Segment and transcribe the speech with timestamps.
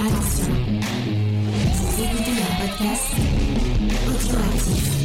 [0.00, 0.54] Attention,
[1.74, 3.14] vous écoutez un podcast
[4.06, 4.97] audioactif.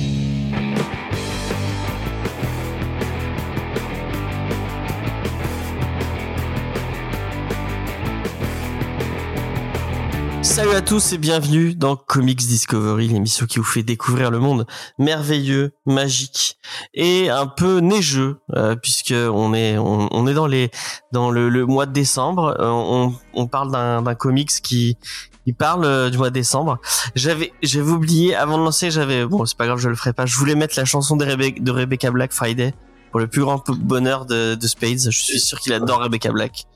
[10.54, 14.68] Salut à tous et bienvenue dans Comics Discovery, l'émission qui vous fait découvrir le monde
[15.00, 16.60] merveilleux, magique
[16.94, 20.70] et un peu neigeux, euh, puisque on est on, est dans les
[21.12, 22.56] dans le, le mois de décembre.
[22.60, 25.00] Euh, on, on parle d'un comics qui
[25.44, 26.78] qui parle euh, du mois de décembre.
[27.16, 30.28] J'avais j'avais oublié avant de lancer, j'avais bon c'est pas grave, je le ferai pas.
[30.28, 32.76] Je voulais mettre la chanson de, de Rebecca Black Friday
[33.10, 35.10] pour le plus grand bonheur de, de Spades.
[35.10, 36.68] Je suis sûr qu'il adore Rebecca Black.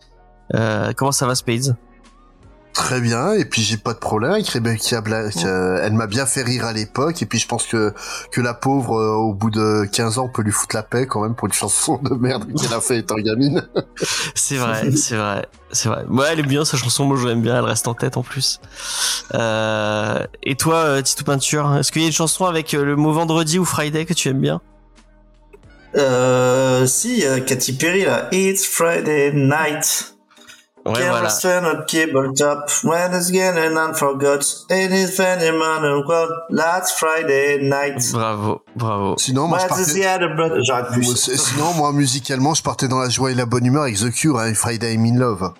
[0.55, 1.77] Euh, comment ça va Spades?
[2.77, 5.35] Très bien, et puis j'ai pas de problème avec Rebecca Black.
[5.43, 7.91] euh, elle m'a bien fait rire à l'époque, et puis je pense que
[8.31, 11.07] que la pauvre, euh, au bout de 15 ans, on peut lui foutre la paix
[11.07, 13.67] quand même pour une chanson de merde qu'elle a fait étant gamine.
[14.35, 16.05] C'est vrai, c'est vrai, c'est vrai.
[16.07, 18.21] Ouais, elle est bien sa chanson, moi je l'aime bien, elle reste en tête en
[18.21, 18.61] plus.
[19.33, 22.95] Euh, et toi, euh, Tito Peinture, est-ce qu'il y a une chanson avec euh, le
[22.95, 24.61] mot vendredi ou Friday que tu aimes bien?
[25.95, 28.27] Euh, si, euh, Katy Perry, là.
[28.31, 30.13] It's Friday night.
[30.87, 31.29] Ouais, Can't voilà.
[31.29, 32.69] stand on cable top.
[32.83, 34.65] When it's getting unforgot.
[34.69, 36.31] It is very man world.
[36.49, 38.01] Last Friday night.
[38.13, 39.15] Bravo, bravo.
[39.47, 39.83] Moi, je partais...
[41.37, 44.39] Sinon, moi, musicalement, je partais dans la joie et la bonne humeur avec The Cure,
[44.39, 45.51] hein, Friday I'm in Love.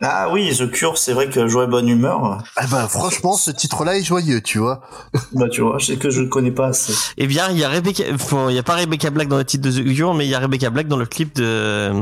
[0.00, 2.42] Ah oui, The Cure, c'est vrai que jouer bonne humeur.
[2.56, 4.80] Ah ben, franchement, ce titre-là est joyeux, tu vois.
[5.32, 6.92] Bah, tu vois, je sais que je ne connais pas assez.
[7.16, 8.04] Eh bien, il y a Rebecca,
[8.48, 10.34] il y a pas Rebecca Black dans le titre de The Cure, mais il y
[10.34, 11.92] a Rebecca Black dans le clip de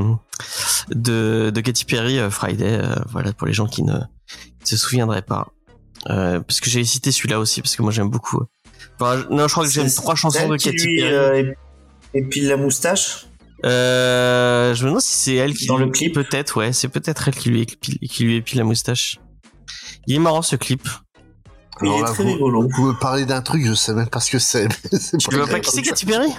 [0.91, 2.79] de, de Katy Perry euh, Friday.
[2.83, 3.95] euh, voilà pour les gens qui ne,
[4.63, 5.49] qui se souviendraient pas.
[6.11, 8.43] Euh, parce que j'ai cité celui-là aussi parce que moi j'aime beaucoup.
[9.01, 11.03] Enfin, non, je crois que j'aime trois chansons de Katy Perry.
[11.03, 11.53] euh,
[12.15, 13.26] épile la moustache.
[13.67, 17.29] Euh, je me demande si c'est elle qui Dans le clip Peut-être, ouais, c'est peut-être
[17.29, 19.19] elle qui lui épile, qui lui épile la moustache.
[20.07, 20.89] Il est marrant ce clip.
[21.83, 22.69] Il est là, très vous, rigolo.
[22.75, 24.69] vous me parlez d'un truc, je sais même pas ce que c'est.
[25.19, 26.33] Tu vois pas qui c'est Katy Perry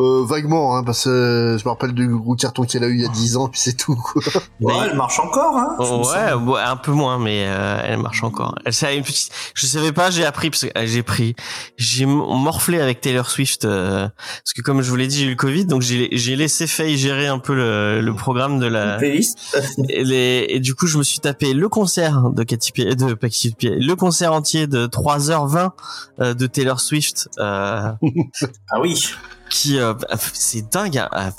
[0.00, 3.02] Euh, vaguement, hein, parce que je me rappelle du gros carton qu'elle a eu il
[3.02, 3.94] y a 10 ans, puis c'est tout.
[3.96, 4.22] quoi.
[4.60, 5.76] Ouais, elle marche encore, hein.
[5.78, 8.54] me Ouais, un peu moins, mais euh, elle marche encore.
[8.64, 9.30] Elle, ça une petite.
[9.54, 11.34] Je savais pas, j'ai appris parce que euh, j'ai pris,
[11.76, 15.30] j'ai morflé avec Taylor Swift euh, parce que comme je vous l'ai dit, j'ai eu
[15.30, 18.96] le Covid, donc j'ai laissé Faye gérer un peu le, le programme de la.
[18.96, 19.38] Playlist.
[19.88, 23.14] Et, les- et du coup, je me suis tapé le concert de Katy Perry, de
[23.14, 25.70] Katy Perry, le concert entier de 3h20
[26.20, 27.28] euh, de Taylor Swift.
[27.38, 27.90] Euh,
[28.70, 28.98] Ah oui.
[29.50, 29.94] Qui euh,
[30.32, 31.32] c'est dingue hein.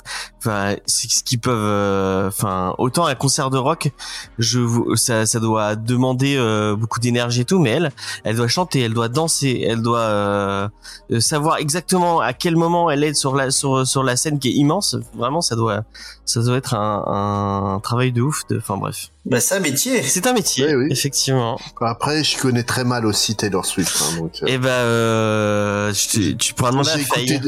[0.44, 3.90] Enfin c'est ce qu'ils peuvent euh, enfin autant un concert de rock
[4.38, 7.92] je vous- ça ça doit demander euh, beaucoup d'énergie et tout mais elle
[8.24, 10.68] elle doit chanter elle doit danser elle doit euh,
[11.12, 14.48] euh, savoir exactement à quel moment elle est sur la sur sur la scène qui
[14.48, 15.84] est immense vraiment ça doit
[16.24, 20.02] ça doit être un, un travail de ouf de enfin bref Bah, c'est un métier.
[20.02, 20.86] c'est un métier Oui, oui.
[20.90, 24.32] effectivement Après, je connais très mal aussi Taylor Swift, hein, donc.
[24.42, 27.40] euh, et ben euh, tu, tu pourras demander à Faye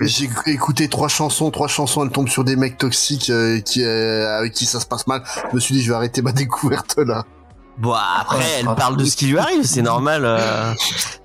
[0.00, 4.38] j'ai écouté trois chansons, trois chansons, elles tombent sur des mecs toxiques euh, qui, euh,
[4.38, 5.22] avec qui ça se passe mal.
[5.50, 7.24] Je me suis dit, je vais arrêter ma découverte là.
[7.78, 10.22] Bon, après, Ouais, elle ah, parle de ce qui lui arrive, c'est normal.
[10.24, 10.72] euh.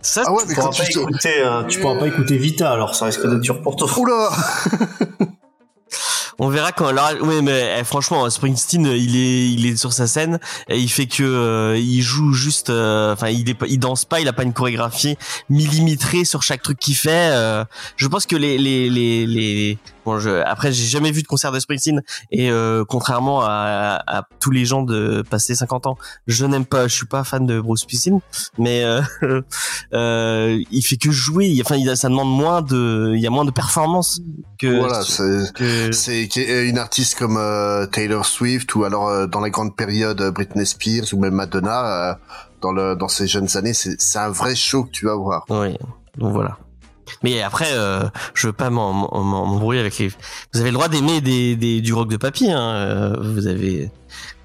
[0.02, 2.38] Ça, Ah ouais, mais Tu pourras quand pas tu écouter, euh, tu pourras pas écouter
[2.38, 3.90] Vita, alors ça risque d'être dur pour toi.
[3.98, 4.30] Oula
[6.40, 6.88] on verra quand.
[6.88, 10.40] Alors, oui, mais eh, franchement, Springsteen, il est, il est sur sa scène
[10.70, 12.70] et il fait que, euh, il joue juste.
[12.70, 15.18] euh, Enfin, il est, pas- il danse pas, il a pas une chorégraphie
[15.50, 17.32] millimétrée sur chaque truc qu'il fait.
[17.34, 17.64] euh.
[17.98, 19.78] je pense que les, les, les, les.
[20.06, 24.24] Bon, je, après, j'ai jamais vu de concert de Springsteen et euh, contrairement à, à
[24.40, 27.60] tous les gens de passer 50 ans, je n'aime pas, je suis pas fan de
[27.60, 28.20] Bruce Springsteen,
[28.60, 29.02] mais euh,
[29.94, 31.48] euh, il fait que jouer.
[31.48, 34.22] il- Enfin, il ça demande moins de, il y a moins de performance
[34.60, 34.78] que.
[34.80, 35.54] Voilà, c'est...
[35.54, 36.26] que- C'est
[36.68, 40.66] une artiste comme euh, Taylor Swift ou alors euh, dans la grande période euh, Britney
[40.66, 42.16] Spears ou même Madonna euh,
[42.62, 45.46] dans le dans ses jeunes années, c'est un vrai show que tu vas voir.
[45.50, 45.76] Oui,
[46.18, 46.58] donc voilà.
[47.24, 50.08] Mais après, euh, je veux pas m'embrouiller avec les.
[50.54, 52.52] Vous avez le droit d'aimer des, des, du rock de papy.
[52.52, 52.60] Hein.
[52.60, 53.92] euh, Vous avez,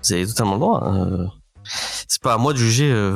[0.04, 0.80] vous avez totalement le droit.
[0.84, 1.28] hein.
[2.08, 2.90] C'est pas à moi de juger.
[2.90, 3.12] euh,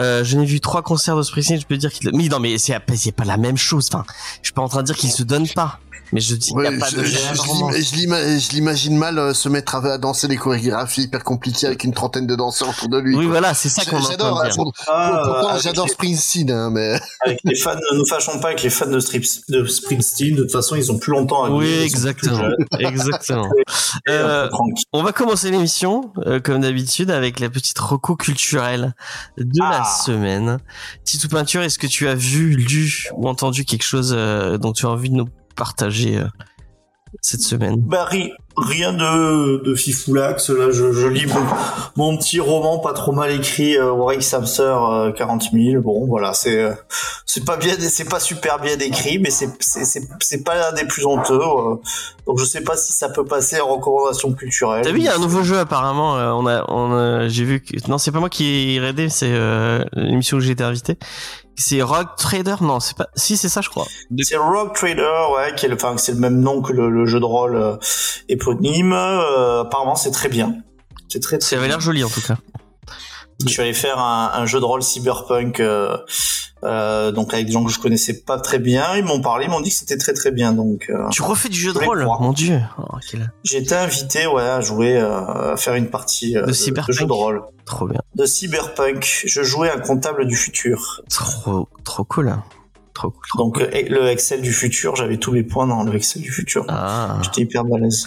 [0.00, 1.60] Euh, je n'ai vu trois concerts de Springsteen.
[1.60, 2.08] Je peux dire qu'il.
[2.14, 2.78] Mais non, mais c'est
[3.12, 3.88] pas la même chose.
[3.92, 4.04] Enfin,
[4.42, 5.80] je suis pas en train de dire qu'il se donne pas.
[6.12, 7.04] Mais je dis qu'il Ouais, n'y a pas je, de.
[7.04, 7.18] je- je
[7.60, 11.22] l'im- je l'ima- je l'imagine mal euh, se mettre à, à danser des chorégraphies hyper
[11.24, 13.14] compliquées avec une trentaine de danseurs autour de lui.
[13.16, 13.32] Oui, quoi.
[13.32, 17.54] voilà, c'est ça qu'on J'adore, de hein, Ah, j'adore les- Springsteen, hein, mais Avec les
[17.56, 20.34] fans, ne nous fâchons pas avec les fans de, Strips, de Springsteen.
[20.34, 22.42] De toute façon, ils ont plus longtemps à Oui, exactement,
[22.78, 23.48] exactement.
[24.08, 24.48] Euh.
[24.92, 28.94] On va commencer l'émission, euh, comme d'habitude, avec la petite reco culturelle
[29.36, 30.02] de la Ah.
[30.04, 30.58] semaine.
[31.04, 34.86] Titou Peinture, est-ce que tu as vu, lu ou entendu quelque chose euh, dont tu
[34.86, 35.28] as envie de nous
[35.58, 36.24] partager euh,
[37.20, 40.50] cette semaine Barry, Rien de, de fifoulax.
[40.50, 41.40] Là, je, je lis mon,
[41.96, 45.80] mon petit roman pas trop mal écrit, euh, Warwick Samster, euh, 40 000.
[45.80, 46.72] Bon, voilà, c'est euh,
[47.24, 51.38] c'est pas bien, c'est pas super bien écrit, mais c'est pas l'un des plus honteux.
[51.40, 51.76] euh.
[52.26, 54.82] donc je sais pas si ça peut passer en recommandation culturelle.
[54.82, 56.16] T'as vu, il y a un nouveau jeu apparemment.
[56.18, 59.30] euh, on a, on j'ai vu que non, c'est pas moi qui ai raidé, c'est
[59.30, 60.98] euh, l'émission où j'ai été invité.
[61.60, 63.08] C'est Rogue Trader, non, c'est pas.
[63.16, 63.84] Si, c'est ça, je crois.
[64.10, 66.88] De- C'est Rogue Trader, ouais, qui est le, enfin, c'est le même nom que le,
[66.88, 67.76] le jeu de rôle euh,
[68.28, 68.92] éponyme.
[68.92, 70.54] Euh, apparemment, c'est très bien.
[71.08, 71.76] C'est très, très Ça avait bien.
[71.76, 72.36] l'air joli en tout cas.
[73.46, 75.96] Je suis allé faire un, un jeu de rôle cyberpunk, euh,
[76.64, 78.96] euh, donc avec des gens que je connaissais pas très bien.
[78.96, 80.52] Ils m'ont parlé, ils m'ont dit que c'était très très bien.
[80.52, 82.20] Donc, euh, Tu refais du jeu de Je rôle, croire.
[82.20, 82.60] mon dieu.
[82.78, 86.46] Oh, quel- j'ai été invité, ouais, à jouer, euh, à faire une partie euh, De
[86.46, 88.00] de, jeu de rôle, Trop bien.
[88.16, 89.22] de cyberpunk.
[89.24, 91.02] Je jouais un comptable du futur.
[91.08, 92.34] Trop, trop cool.
[92.98, 93.22] Trop cool.
[93.28, 93.68] trop Donc cool.
[93.72, 96.64] le Excel du futur, j'avais tous mes points dans le Excel du futur.
[96.68, 97.18] Ah.
[97.22, 98.04] J'étais hyper balèze.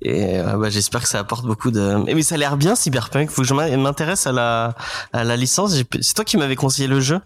[0.00, 1.96] Et euh, bah, j'espère que ça apporte beaucoup de.
[2.14, 3.30] Mais ça a l'air bien Cyberpunk.
[3.30, 4.74] Faut que je m'in- m'intéresse à la
[5.12, 5.74] à la licence.
[6.00, 7.18] C'est toi qui m'avais conseillé le jeu.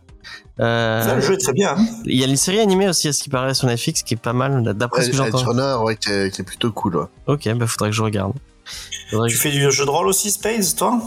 [0.61, 1.75] Euh, Ça, le jeu est très bien.
[1.77, 1.87] hein.
[2.05, 4.17] Il y a une série animée aussi à ce qui paraît sur Netflix qui est
[4.17, 5.39] pas mal d'après ce que j'entends.
[5.45, 6.97] Runner, ouais, qui est, qui est plutôt cool.
[6.97, 7.07] ouais.
[7.27, 8.33] Ok, bah faudrait que je regarde.
[9.11, 10.99] Faudrait Tu fais du jeu de rôle aussi, Space, toi?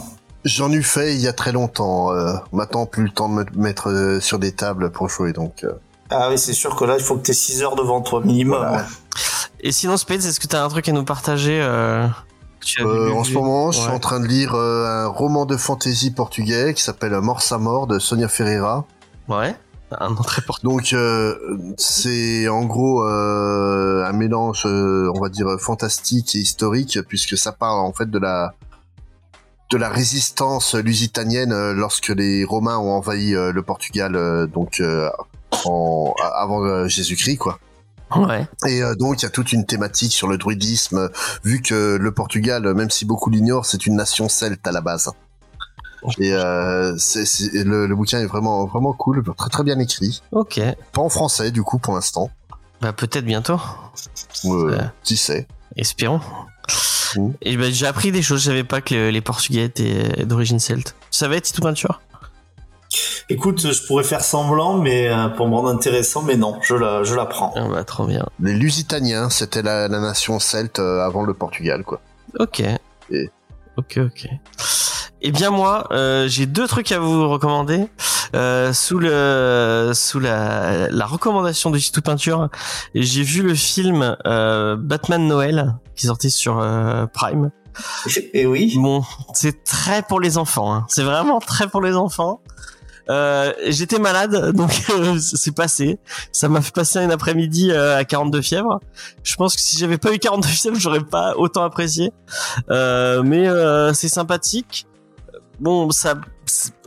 [0.44, 2.12] J'en ai fait il y a très longtemps.
[2.14, 5.34] Euh, maintenant, plus le temps de me mettre euh, sur des tables pour jouer.
[5.34, 5.72] Donc, euh,
[6.10, 8.22] Ah oui, c'est sûr que là, il faut que tu aies 6 heures devant toi,
[8.22, 8.60] minimum.
[8.60, 8.86] Voilà.
[9.62, 12.08] Et sinon Spades, est-ce que t'as un truc à nous partager euh,
[12.60, 15.08] que tu as euh, en ce moment, je suis en train de lire euh, un
[15.08, 18.86] roman de fantasy portugais qui s'appelle Morse à mort de Sonia Ferreira.
[19.28, 19.56] Ouais.
[19.92, 20.72] Un nom très porteur.
[20.72, 21.36] Donc, euh,
[21.78, 27.52] c'est en gros euh, un mélange, euh, on va dire, fantastique et historique, puisque ça
[27.52, 28.54] parle en fait de la
[29.72, 34.80] de la résistance lusitanienne lorsque les Romains ont envahi le Portugal, donc
[35.66, 37.60] en, avant euh, Jésus-Christ, quoi.
[38.16, 38.48] Ouais.
[38.68, 41.10] Et euh, donc, il y a toute une thématique sur le druidisme,
[41.44, 45.10] vu que le Portugal, même si beaucoup l'ignorent, c'est une nation celte à la base.
[46.20, 46.92] Et euh,
[47.54, 50.22] le, le bouquin est vraiment vraiment cool, très très bien écrit.
[50.32, 50.62] Ok.
[50.92, 52.30] Pas en français du coup pour l'instant.
[52.80, 53.60] Bah peut-être bientôt.
[54.46, 54.78] Euh, Ouais.
[55.04, 56.22] Qui sait Espérons.
[57.16, 57.30] Mm.
[57.42, 58.42] Et ben j'ai appris des choses.
[58.42, 60.94] Je savais pas que le- les Portugais étaient d'origine celte.
[61.10, 62.00] Ça va être tout peinture.
[63.30, 67.04] Écoute, je pourrais faire semblant, mais euh, pour me rendre intéressant, mais non, je la,
[67.04, 67.52] je la prends.
[67.56, 68.26] Ah bah trop bien.
[68.40, 72.02] Les Lusitaniens, c'était la, la nation celte euh, avant le Portugal, quoi.
[72.40, 72.62] Ok.
[73.12, 73.30] Et-
[73.78, 74.30] Ok, ok.
[75.22, 77.88] Eh bien moi, euh, j'ai deux trucs à vous recommander
[78.36, 82.48] euh, sous le sous la, la recommandation de tout peinture.
[82.94, 87.52] J'ai vu le film euh, Batman Noël qui est sorti sur euh, Prime.
[88.34, 88.76] Et oui.
[88.78, 90.74] Bon, c'est très pour les enfants.
[90.74, 90.86] Hein.
[90.88, 92.40] C'est vraiment très pour les enfants.
[93.10, 96.00] Euh, J'étais malade, donc euh, c'est passé.
[96.32, 98.80] Ça m'a fait passer un après-midi euh, à 42 fièvres.
[99.24, 102.12] Je pense que si j'avais pas eu 42 fièvres, j'aurais pas autant apprécié.
[102.70, 104.88] Euh, mais euh, c'est sympathique.
[105.60, 106.16] Bon, ça,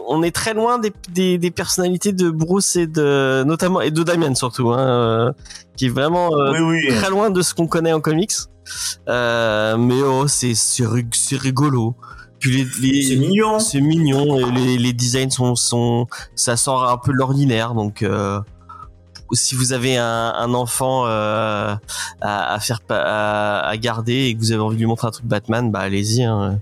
[0.06, 4.02] on est très loin des, des, des personnalités de Bruce et de notamment et de
[4.02, 5.32] Damien surtout, hein, euh,
[5.76, 6.94] qui est vraiment euh, Oui, oui.
[6.94, 8.34] très loin de ce qu'on connaît en comics.
[9.08, 10.54] Euh, mais oh, c'est
[11.36, 11.94] rigolo.
[12.40, 12.50] Puis
[12.80, 13.58] les, les- C'est mignon.
[13.58, 14.38] c'est mignon.
[14.38, 17.74] et Les, les designs sont sont ça sort un peu de l'ordinaire.
[17.74, 18.40] Donc euh,
[19.32, 21.74] si vous avez un, un enfant euh,
[22.20, 25.10] à, à faire à, à garder et que vous avez envie de lui montrer un
[25.10, 26.22] truc Batman, bah allez-y.
[26.24, 26.60] Hein.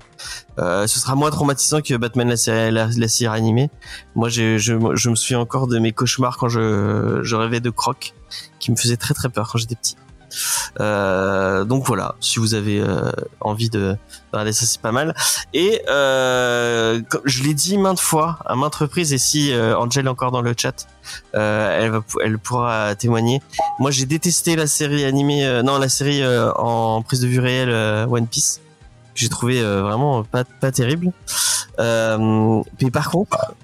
[0.59, 3.71] Euh, ce sera moins traumatisant que Batman la série, la, la série animée.
[4.15, 4.73] Moi, je, je
[5.11, 8.15] me souviens encore de mes cauchemars quand je, je rêvais de Croc,
[8.59, 9.97] qui me faisait très très peur quand j'étais petit.
[10.81, 13.97] Euh, donc voilà, si vous avez euh, envie de, de
[14.33, 15.15] regarder ça, c'est pas mal.
[15.55, 20.31] Et euh, je l'ai dit maintes fois, à maintes reprises, et si Angel est encore
[20.31, 20.87] dans le chat,
[21.33, 23.43] elle, pourra témoigner.
[23.79, 26.23] Moi, j'ai détesté la série animée, non, la série
[26.57, 27.71] en prise de vue réelle
[28.11, 28.61] One Piece.
[29.15, 31.13] que J'ai trouvé vraiment pas, pas terrible.
[31.79, 33.55] Mais par contre,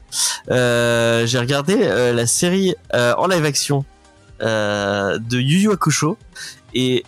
[0.48, 3.84] j'ai regardé la série en live action
[4.42, 6.16] euh, de Yu Yu Hakusho.
[6.74, 7.04] Et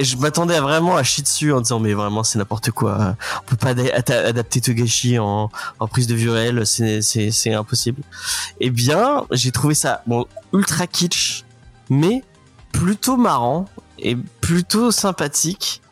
[0.00, 3.16] et je m'attendais vraiment à chier dessus en disant mais vraiment c'est n'importe quoi.
[3.42, 7.52] On peut pas ada- ada- adapter Togashi en, en prise de vue réelle c'est c'est
[7.52, 8.02] impossible.
[8.60, 11.42] Eh bien j'ai trouvé ça bon ultra kitsch
[11.90, 12.22] mais
[12.70, 13.64] plutôt marrant
[13.98, 15.82] et plutôt sympathique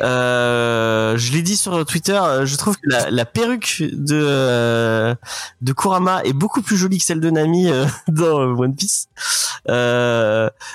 [0.00, 5.14] euh, je l'ai dit sur Twitter, euh, je trouve que la, la perruque de euh,
[5.60, 9.08] de Kurama est beaucoup plus jolie que celle de Nami euh, dans One Piece.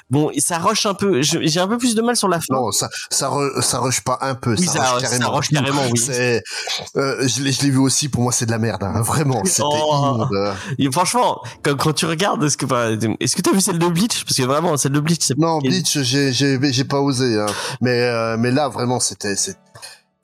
[0.09, 1.21] Bon, ça rush un peu.
[1.21, 2.45] J'ai un peu plus de mal sur la fin.
[2.55, 5.31] Non, ça, ça, re- ça rush pas un peu, Oui, ça, ça- rush ça carrément.
[5.31, 5.99] rush carrément, oui.
[5.99, 8.09] Je l'ai, je l'ai vu aussi.
[8.09, 9.43] Pour moi, c'est de la merde, hein, vraiment.
[9.45, 10.25] C'était Oh.
[10.77, 13.87] Et franchement, quand, quand tu regardes, est-ce que enfin, est-ce que t'as vu celle de
[13.87, 14.23] Bleach?
[14.25, 17.39] Parce que vraiment, celle de Bleach, c'est Non, Bleach, j'ai, j'ai, j'ai pas osé.
[17.39, 17.45] Hein.
[17.81, 19.55] Mais, mais là, là vraiment c'était c'est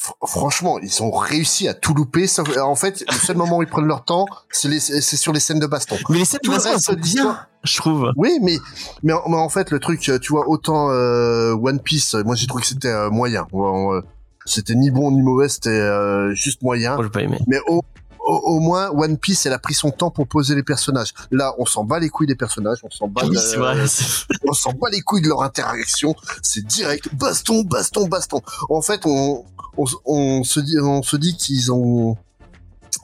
[0.01, 3.63] fr- franchement ils ont réussi à tout louper sauf en fait le seul moment où
[3.63, 6.49] ils prennent leur temps c'est c'est sur les scènes de baston Mais les scènes de
[6.49, 8.11] baston, l'histoire- bien, je trouve.
[8.15, 8.57] oui mais
[9.03, 12.23] mais en, mais en fait le truc euh, tu vois autant euh, One Piece euh,
[12.23, 14.01] moi j'ai trouvé que c'était euh, moyen euh,
[14.45, 17.39] c'était ni bon ni mauvais c'était euh, juste moyen Moi, pas aimé.
[17.47, 17.81] mais au,
[18.25, 21.53] au, au moins One Piece elle a pris son temps pour poser les personnages là
[21.59, 23.87] on s'en bat les couilles des personnages on s'en bat Oui, de- c'est vrai.
[23.87, 28.41] c'est- on s'en bat les couilles de leur interaction, c'est direct baston, baston, baston.
[28.69, 29.45] En fait, on,
[29.77, 32.17] on, on se dit, on se dit qu'ils ont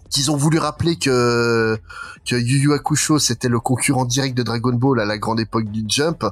[0.09, 1.77] qu'ils ont voulu rappeler que
[2.25, 5.65] que Yu Yu Hakusho c'était le concurrent direct de Dragon Ball à la grande époque
[5.71, 6.25] du Jump.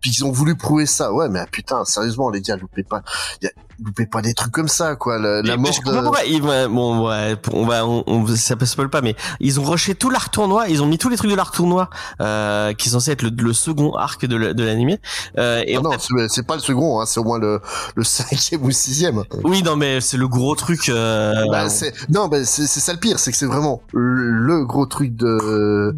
[0.00, 1.12] Puis ils ont voulu prouver ça.
[1.12, 3.02] Ouais, mais putain, sérieusement les gars, loupez pas,
[3.42, 3.50] y a-
[3.84, 5.18] loupez pas des trucs comme ça, quoi.
[5.18, 6.00] La, la Mais- mais mort je de.
[6.00, 9.64] pourquoi ils bon, ouais, on va, on, on- ça se spoil pas, mais ils ont
[9.64, 11.90] rushé tout l'arc tournoi, ils ont mis tous les trucs de l'arc tournoi,
[12.20, 14.98] euh, qui est censé être le, le second arc de de l'animé.
[15.38, 17.60] Euh, et Ah non, fait- c'est pas le second, hein, c'est au moins le,
[17.94, 19.22] le cinquième ou sixième.
[19.44, 20.88] oui, non, mais c'est le gros truc.
[20.88, 21.66] Euh, Bah,
[22.08, 25.14] non, bah, c'est c'est ça le pire, c'est que c'est vraiment le, le gros truc
[25.16, 25.94] de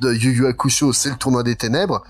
[0.00, 2.02] de Yu Yu Hakusho, c'est le tournoi des ténèbres.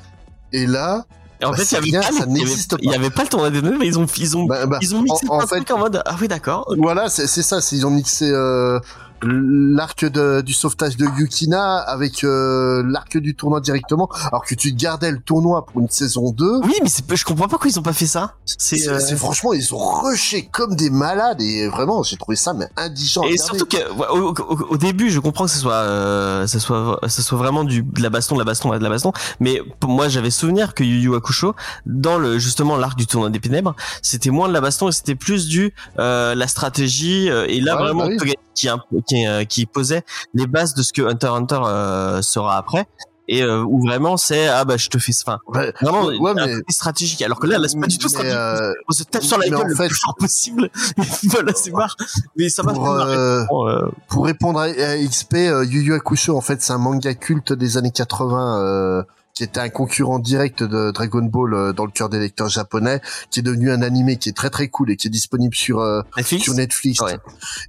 [0.53, 1.05] Et là,
[1.41, 2.89] et en bah, fait, il y avait rien, pas, il y avait- n'existe il y
[2.91, 2.95] pas.
[2.97, 5.03] avait pas le tournoi des deux, mais ils ont, ils ont, bah, bah, ils ont
[5.03, 6.73] mixé en, en fait, en mode, ah oui, d'accord.
[6.79, 8.79] voilà, c'est c'est ça, c'est- ils ont mixé euh,
[9.23, 15.11] l'arc du sauvetage de Yukina avec euh, l'arc du tournoi directement, alors que tu gardais
[15.11, 16.61] le tournoi pour une saison 2.
[16.65, 18.35] Oui, mais je comprends pas pourquoi ils ont pas fait ça.
[18.45, 22.67] C'est, euh, franchement, ils ont rushé comme des malades et vraiment, j'ai trouvé ça mais
[22.77, 23.23] indigent.
[23.23, 23.59] Et regarder.
[23.59, 24.35] surtout ouais, au,
[24.71, 28.03] au- début, je comprends que ce soit, euh, ça soit, ça soit vraiment du de
[28.03, 29.13] la baston, de la baston, de la baston.
[29.41, 31.55] Mais moi, j'avais souvenir que Yu Yu Hakusho,
[31.87, 35.15] dans le justement l'arc du tournoi des ténèbres, c'était moins de la baston et c'était
[35.15, 37.31] plus du euh, la stratégie.
[37.31, 38.35] euh, et là, Ouais, vraiment, bah oui.
[38.55, 38.69] Qui,
[39.07, 40.03] qui, euh, qui posait
[40.35, 42.87] les bases de ce que Hunter x Hunter euh, sera après.
[43.27, 46.47] Et euh, où vraiment c'est ah bah je te fais enfin Ouais, vraiment ouais, un
[46.47, 47.23] mais- stratégique.
[47.23, 48.37] Alors que là là c'est pas du tout stratégique.
[48.39, 50.69] euh, on se tape sur la gueule le fait- plus fort possible.
[51.31, 51.97] Voilà c'est marre
[52.37, 56.43] mais ça fait pour, euh, Euh, Pour répondre à, à XP, Yu Yu Hakusho, en
[56.43, 59.03] fait, c'est un manga culte des années 80 euh,
[59.35, 63.01] qui était un concurrent direct de Dragon Ball euh, dans le cœur des lecteurs japonais,
[63.31, 65.81] qui est devenu un animé qui est très très cool et qui est disponible sur
[65.81, 67.01] euh, Netflix sur Netflix.
[67.01, 67.19] Ouais.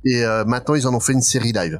[0.06, 1.80] Et euh, maintenant, ils en ont fait une série live.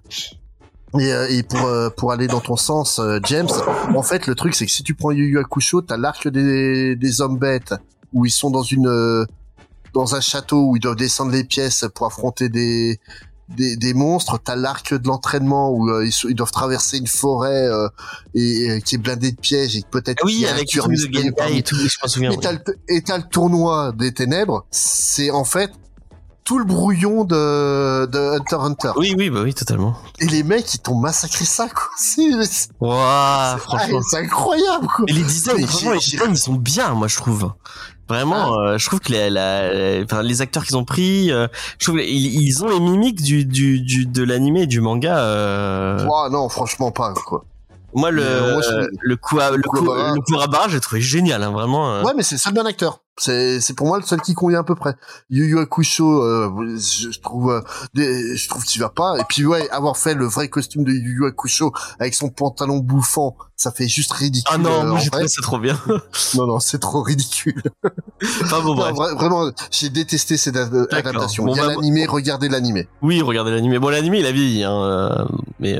[1.00, 3.50] Et, et pour pour aller dans ton sens, James,
[3.94, 6.96] en fait, le truc c'est que si tu prends Yu Yu Hakusho, t'as l'arc des
[6.96, 7.74] des hommes bêtes
[8.14, 9.26] où ils sont dans une
[9.94, 13.02] dans un château où ils doivent descendre les pièces pour affronter des
[13.50, 14.40] des, des monstres.
[14.44, 17.88] T'as l'arc de l'entraînement où euh, ils, ils doivent traverser une forêt euh,
[18.34, 20.82] et, et qui est blindée de pièges et peut-être Ah oui, y a avec de
[20.96, 22.32] Genkai et tout, je m'en souviens.
[22.32, 22.40] et oui.
[22.42, 22.60] t'as le,
[22.90, 25.72] le tournoi des ténèbres, c'est en fait
[26.46, 28.92] tout le brouillon de, de Hunter Hunter.
[28.98, 29.98] Oui, oui, bah oui, totalement.
[30.20, 31.90] Et les mecs, ils t'ont massacré ça, quoi.
[31.98, 32.22] C'est
[32.80, 34.00] Waouh, ah, franchement.
[34.08, 35.06] c'est incroyable, quoi.
[35.08, 37.52] Et les designs, franchement, les designs, ils sont bien, moi, je trouve.
[38.08, 41.48] Vraiment, euh, je trouve que les, la, enfin, les acteurs qu'ils ont pris, euh,
[41.80, 45.18] je trouve ils, ils ont les mimiques du, du, du de l'animé et du manga.
[45.18, 46.06] Euh...
[46.06, 47.44] Ouah, non, franchement pas, quoi.
[47.96, 51.52] Moi, le, euh, moi, je- le coup, le coup, le Kuwabara, j'ai trouvé génial, hein,
[51.52, 51.92] vraiment.
[51.94, 52.04] euh.
[52.04, 53.00] Ouais, mais c'est le seul bon acteur.
[53.18, 54.94] C'est, c'est pour moi le seul qui convient à peu près.
[55.30, 57.62] Yu Yu Hakusho, euh, je, trouve, euh,
[57.94, 59.16] des- je trouve qu'il va pas.
[59.18, 62.80] Et puis ouais, avoir fait le vrai costume de Yu Yu Hakusho avec son pantalon
[62.80, 64.52] bouffant, ça fait juste ridicule.
[64.54, 65.30] Ah non, euh, moi, vrai.
[65.30, 65.80] ça trop bien.
[66.36, 67.64] Non, non, c'est trop ridicule.
[68.52, 68.94] bon, Non, bref.
[68.96, 71.46] vra- vraiment, j'ai détesté cette ad- adaptation.
[71.46, 72.90] Bon, Il y a bah, l'animé, regardez l'animé.
[73.02, 73.80] Oui, regardez l'animé.
[73.80, 75.26] Bon, l'animé, il a vieilli, hein, euh,
[75.60, 75.78] mais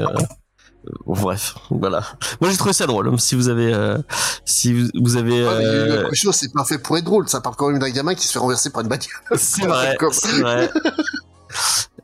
[1.06, 2.04] bref, voilà.
[2.42, 3.08] Moi, j'ai trouvé ça drôle.
[3.08, 3.98] hein, Si vous avez, euh,
[4.46, 7.28] si vous, vous avez, Ouais, Yu euh, Hakusho, c'est pas fait pour être drôle.
[7.30, 9.10] Ça parle quand même d'un gamin qui se fait renverser par une bagnole.
[9.38, 10.70] c'est vrai, c'est vrai.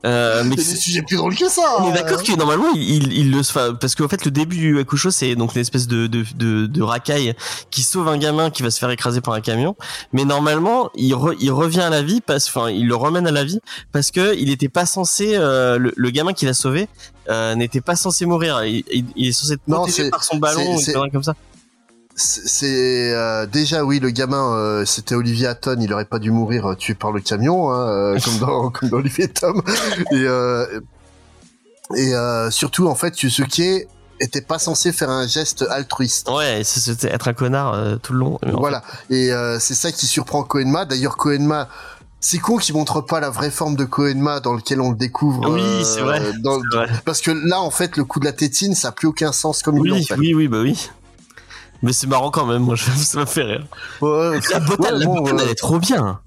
[0.03, 1.61] Euh, mais a des c'est- sujets plus drôles que ça.
[1.79, 1.93] on est hein.
[1.93, 5.35] d'accord que normalement il, il, le enfin, parce qu'en fait le début du Hakusho c'est
[5.35, 7.35] donc une espèce de, de, de, de racaille
[7.69, 9.75] qui sauve un gamin qui va se faire écraser par un camion
[10.11, 13.31] mais normalement il, re- il revient à la vie parce enfin il le remène à
[13.31, 13.59] la vie
[13.91, 16.87] parce que il était pas censé euh, le, le gamin qu'il a sauvé
[17.31, 20.37] euh, n'était pas censé mourir il, il, il est censé être Non, protégé par son
[20.37, 21.35] ballon ou connerie comme ça
[22.15, 26.75] C'est euh, déjà oui, le gamin, euh, c'était Olivier Hatton, il aurait pas dû mourir
[26.77, 29.61] tué par le camion, hein, comme dans comme dans Olivier Tom.
[30.11, 30.25] Et
[31.97, 32.13] et
[32.51, 33.87] surtout en fait, Yusuke
[34.19, 36.29] était pas censé faire un geste altruiste.
[36.29, 38.83] ouais c'était être un connard tout le long Voilà.
[39.09, 40.85] Et c'est ça qui surprend Koenma.
[40.85, 41.67] D'ailleurs, Koenma.
[42.23, 45.49] C'est con qu'il montre pas la vraie forme de Koenma dans lequel on le découvre.
[45.49, 46.21] Oui, euh, c'est vrai.
[47.03, 49.63] Parce que là, en fait, le coup de la tétine, ça a plus aucun sens
[49.63, 50.15] comme oui fait.
[50.17, 50.89] oui oui bah oui
[51.83, 53.65] mais c'est marrant quand même moi je- ça m'a fait rire
[54.01, 56.19] Ouais, la botane Ouais, la bon, euh, elle est trop bien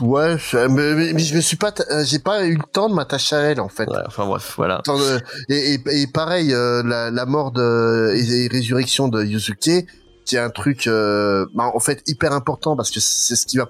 [0.00, 2.94] Ouais, mais, mais- mais je me suis pas, euh, j'ai pas eu le temps de
[2.94, 3.88] m'attacher à elle en fait.
[3.90, 4.80] Ouais, enfin bref, voilà.
[4.86, 5.20] De-
[5.52, 9.84] Et, et, et pareil, euh, la, la mort de, et, et résurrection de Yusuke,
[10.26, 13.56] qui est un truc euh, bah, en fait hyper important parce que c'est ce qui
[13.56, 13.68] va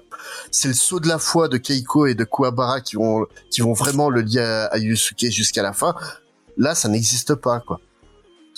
[0.51, 3.73] c'est le saut de la foi de Keiko et de Kuwabara qui vont qui vont
[3.73, 5.95] vraiment le lier à, à Yusuke jusqu'à la fin.
[6.57, 7.79] Là, ça n'existe pas quoi.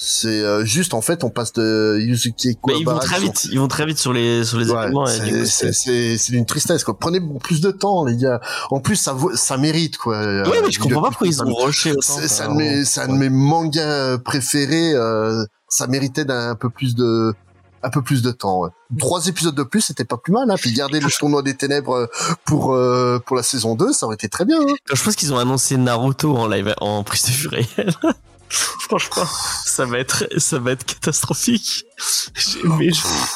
[0.01, 3.00] C'est euh, juste en fait on passe de Yusuke et Mais ils vont Kuwabara.
[3.06, 5.06] très qui sont- vite, ils vont très vite sur les sur les Ouais, événements.
[5.08, 6.98] c'est- c'est c'est c'est d'une tristesse quoi.
[6.98, 8.39] Prenez plus de temps les gars.
[8.72, 10.15] En plus ça vaut- ça mérite quoi.
[10.15, 12.18] Euh, mais je comprends pas pourquoi ils ont rushé autant.
[12.25, 14.94] c'est un de mes, c'est un de mes mangas préférés.
[14.94, 17.34] euh, ça méritait d'un peu plus de,
[17.84, 18.62] un peu plus de temps.
[18.62, 18.70] Ouais.
[18.98, 20.50] Trois épisodes de plus, c'était pas plus mal.
[20.50, 20.56] Hein.
[20.58, 22.08] Puis garder le tournoi des ténèbres euh,
[22.46, 24.60] pour euh, pour la saison 2, ça aurait été très bien.
[24.62, 24.74] Hein.
[24.94, 27.94] Je pense qu'ils ont annoncé Naruto en live, en prise de vue réelle.
[28.50, 29.26] Franchement,
[29.66, 31.86] ça va être, ça va être catastrophique.
[32.34, 32.92] J'ai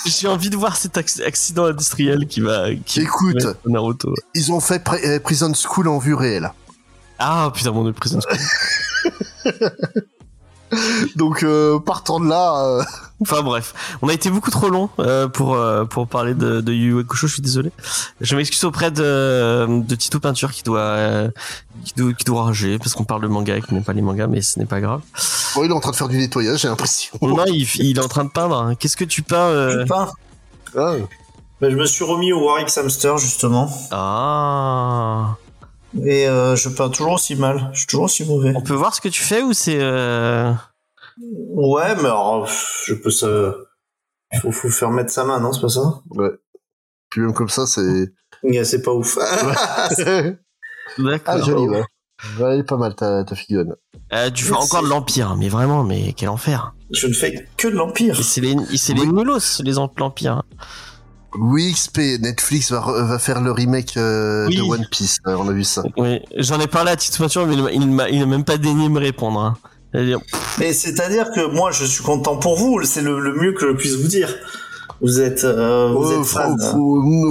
[0.07, 4.13] j'ai envie de voir cet acc- accident industriel qui va, qui Écoute, va Naruto.
[4.33, 6.51] ils ont fait euh, Prison School en vue réelle.
[7.19, 8.39] Ah putain, mon Prison School.
[11.15, 12.83] Donc euh, partant de là, euh,
[13.21, 16.73] Enfin bref, on a été beaucoup trop long euh, pour euh, pour parler de, de
[16.73, 17.71] Yu Hakusho, je suis désolé.
[18.19, 21.29] Je m'excuse auprès de, de Tito Peinture qui doit, euh,
[21.85, 24.01] qui doit qui doit rager parce qu'on parle de manga et qui n'est pas les
[24.01, 25.01] mangas, mais ce n'est pas grave.
[25.55, 27.17] bon, il est en train de faire du nettoyage, j'ai l'impression.
[27.21, 28.57] Non, il, il est en train de peindre.
[28.57, 28.75] hein.
[28.75, 30.09] Qu'est-ce que tu peins euh Je peins.
[30.75, 30.95] Ah,
[31.61, 33.69] Ben, je me suis remis au Warwick Hamster justement.
[33.91, 35.35] Ah.
[36.05, 37.69] Et euh, je peins toujours aussi mal.
[37.73, 38.53] Je suis toujours aussi mauvais.
[38.55, 40.51] On peut voir ce que tu fais ou c'est euh...
[41.19, 42.47] Ouais, mais alors,
[42.85, 43.27] je peux ça.
[44.41, 46.01] Faut, faut faire mettre sa main, non C'est pas ça?
[46.09, 46.31] Ouais.
[47.11, 48.11] Puis même comme ça, c'est.
[48.43, 49.17] Yeah, C'est pas ouf.
[49.21, 49.89] ah
[50.97, 51.43] D'accord.
[51.43, 51.83] joli, ouais.
[52.39, 53.75] Ouais, elle est pas mal ta, ta figurine.
[54.13, 56.73] Euh, tu fais encore de l'Empire, mais vraiment, mais quel enfer.
[56.91, 58.15] je ne fais que de l'Empire.
[58.23, 60.43] C'est les, c'est les nulos, les en- l'Empire.
[61.39, 64.57] Oui, XP, Netflix va, va faire le remake euh, Oui.
[64.57, 65.17] de One Piece.
[65.27, 65.83] euh, on a vu ça.
[65.97, 68.43] Oui, j'en ai parlé à Tito Peinture, mais il m'a- il m'a il n'a même
[68.43, 69.39] pas daigné me répondre.
[69.39, 69.57] Hein.
[69.91, 70.19] C'est-à-dire,
[70.59, 72.81] Mais c'est-à-dire que moi, je suis content pour vous.
[72.83, 74.33] C'est le, le mieux que je puisse vous dire.
[75.01, 76.55] Vous êtes, euh, vous êtes fan.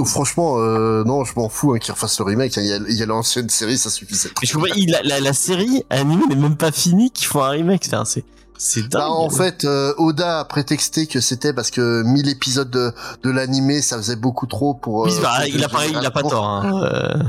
[0.05, 2.57] franchement, euh, non, je m'en fous hein, qu'ils refassent le remake.
[2.57, 2.61] hein.
[2.61, 4.29] Il y a, il y a l'ancienne série, ça suffisait.
[4.41, 7.27] Mais je comprends pas, il- la, la, la série animée n'est même pas finie qu'ils
[7.27, 7.83] font un remake.
[7.87, 8.23] Enfin, c'est,
[8.63, 9.01] c'est dingue.
[9.01, 12.91] Bah, en fait, euh, Oda a prétexté que c'était parce que 1000 épisodes de,
[13.23, 15.03] de l'animé, ça faisait beaucoup trop pour.
[15.03, 16.45] Oui, euh, bah, pour il a pareil, il a pas tort.
[16.45, 16.83] Hein.
[16.83, 17.23] Euh,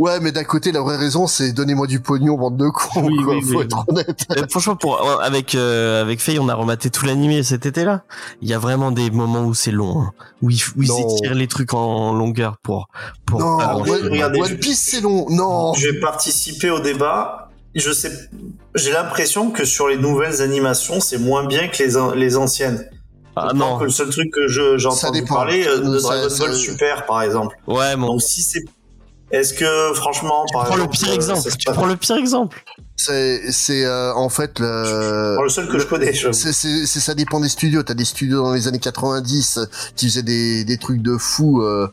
[0.00, 3.02] Ouais, mais d'un côté, la vraie raison, c'est donnez-moi du pognon, bande de cons.
[3.02, 3.64] Oui, quoi, oui, faut oui.
[3.66, 4.24] être honnête.
[4.34, 8.04] Euh, franchement, pour euh, avec euh, avec Faye, on a rematé tout l'animé cet été-là.
[8.40, 11.34] Il y a vraiment des moments où c'est long, hein, où ils où ils étirent
[11.34, 12.88] les trucs en longueur pour
[13.26, 13.40] pour.
[13.40, 15.26] Non, Ah, One, regardez, One Piece, c'est long.
[15.28, 15.74] Non.
[15.74, 17.49] J'ai participé au débat.
[17.74, 18.10] Je sais,
[18.74, 22.84] j'ai l'impression que sur les nouvelles animations, c'est moins bien que les, an- les anciennes.
[23.36, 23.78] ah Je non.
[23.78, 25.34] que le seul truc que je, j'ai Ça entendu dépend.
[25.36, 27.56] parler euh, de Ça- Dragon Ball Super, par exemple.
[27.68, 28.06] Ouais, bon.
[28.08, 28.64] Donc si c'est,
[29.30, 31.50] est-ce que franchement, Tu par prends le exemple, pire euh, exemple.
[31.56, 32.64] Tu prends le pire exemple.
[32.96, 35.34] C'est, c'est euh, en fait Je le.
[35.36, 36.12] prends le seul que je connais.
[36.12, 37.84] je- C'est, ça dépend des studios.
[37.84, 41.62] T'as des studios dans les années 90 euh, qui faisaient des, des trucs de fou,
[41.62, 41.86] euh,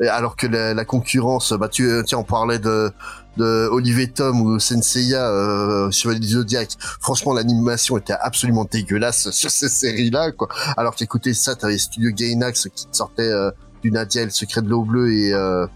[0.00, 2.90] alors que la, la concurrence, bah tu, tiens, on parlait de,
[3.36, 6.70] de Olivier Tom ou Senseiya, euh, Chevalier du Zodiac.
[7.00, 10.48] Franchement, l'animation était absolument dégueulasse sur ces séries-là, quoi.
[10.76, 13.50] Alors qu'écoutez ça, t'avais Studio Gainax qui sortait euh,
[13.82, 15.66] du Nadia, le secret de l'eau bleue et euh,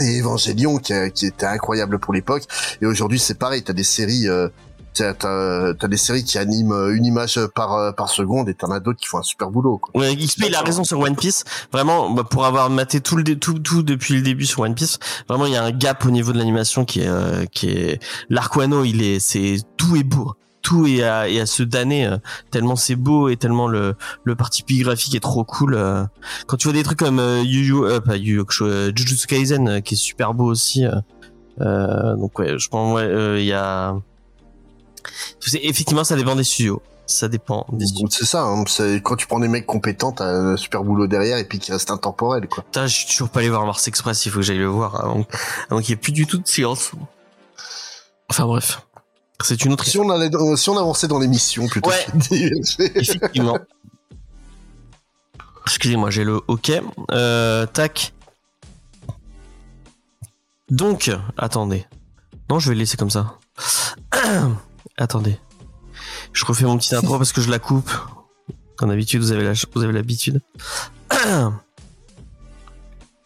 [0.00, 2.44] et Evangelion qui, a- qui était incroyable pour l'époque.
[2.80, 3.62] Et aujourd'hui, c'est pareil.
[3.64, 4.28] T'as des séries.
[4.98, 8.70] T'as, t'as des séries qui animent euh, une image par, euh, par seconde et t'en
[8.70, 9.78] as d'autres qui font un super boulot.
[9.78, 10.04] Quoi.
[10.14, 11.44] XP, il a raison sur One Piece.
[11.72, 14.98] Vraiment, bah, pour avoir maté tout le tout tout depuis le début sur One Piece,
[15.28, 18.02] vraiment il y a un gap au niveau de l'animation qui est euh, qui est
[18.28, 20.34] l'arc Wano, il est c'est tout est beau.
[20.60, 22.18] Tout est à, est à se damner euh,
[22.50, 25.78] tellement c'est beau et tellement le le parti graphique est trop cool.
[26.46, 28.42] Quand tu vois des trucs comme euh, Yu Yu pas Yu
[28.94, 30.84] Jujutsu Kaisen qui est super beau aussi.
[31.58, 33.96] donc ouais, je pense ouais il y a
[35.62, 36.82] effectivement ça dépend des studios.
[37.06, 38.08] Ça dépend des studios.
[38.10, 38.42] C'est ça.
[38.42, 38.64] Hein,
[39.02, 41.90] quand tu prends des mecs compétents, t'as un super boulot derrière et puis qui reste
[41.90, 42.46] intemporel.
[42.48, 42.64] Quoi.
[42.64, 45.02] Putain, je suis toujours pas allé voir Mars Express, il faut que j'aille le voir
[45.02, 45.24] avant,
[45.70, 46.92] avant qu'il y ait plus du tout de séance.
[48.28, 48.82] Enfin bref.
[49.42, 51.90] C'est une autre Si on, allait, si on avançait dans l'émission plutôt.
[51.90, 52.06] Ouais.
[52.28, 53.58] que Effectivement.
[55.64, 56.72] Excusez-moi, j'ai le OK.
[57.12, 58.12] Euh, tac.
[60.70, 61.86] Donc, attendez.
[62.50, 63.38] Non, je vais le laisser comme ça.
[64.98, 65.38] attendez.
[66.32, 67.90] Je refais mon petit intro parce que je la coupe.
[68.76, 70.40] Comme d'habitude, vous avez l'habitude.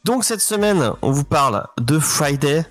[0.04, 2.64] Donc cette semaine, on vous parle de Friday,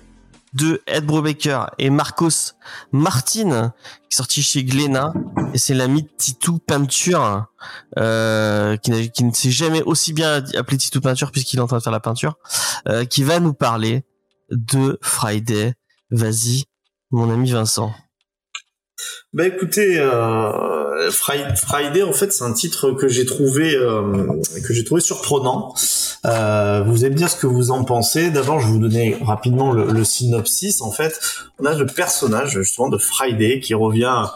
[0.52, 2.52] de Ed Brubaker et Marcos
[2.92, 3.72] Martin,
[4.08, 5.14] qui est sorti chez Glénat,
[5.54, 7.46] et c'est l'ami de Titou Peinture,
[7.98, 11.82] euh, qui ne s'est jamais aussi bien appelé Titou Peinture puisqu'il est en train de
[11.82, 12.36] faire la peinture,
[12.88, 14.04] euh, qui va nous parler
[14.50, 15.74] de Friday.
[16.10, 16.64] Vas-y,
[17.10, 17.94] mon ami Vincent.
[19.32, 24.26] Bah écoutez, euh, euh, Friday, en fait, c'est un titre que j'ai trouvé euh,
[24.66, 25.74] que j'ai trouvé surprenant.
[26.24, 28.30] Euh, vous allez me dire ce que vous en pensez.
[28.30, 30.80] D'abord, je vais vous donner rapidement le, synopsis.
[30.80, 31.20] En fait,
[31.58, 34.26] on a le personnage justement de Friday qui revient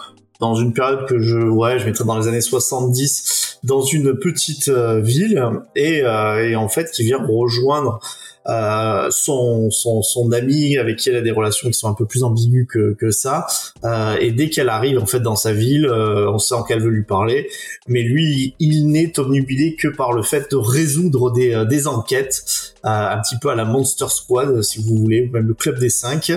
[0.40, 4.68] dans une période que je ouais, je mettrais dans les années 70 dans une petite
[4.68, 5.42] euh, ville
[5.74, 8.00] et, et en fait qui vient rejoindre
[8.48, 12.06] euh, son, son, son ami avec qui elle a des relations qui sont un peu
[12.06, 13.46] plus ambiguës que, que ça.
[13.84, 16.90] Euh, et dès qu'elle arrive en fait dans sa ville, euh, on sent qu'elle veut
[16.90, 17.48] lui parler,
[17.88, 22.74] mais lui, il n'est omnubilé que par le fait de résoudre des, euh, des enquêtes,
[22.84, 25.78] euh, un petit peu à la Monster Squad si vous voulez, ou même le club
[25.78, 26.32] des cinq.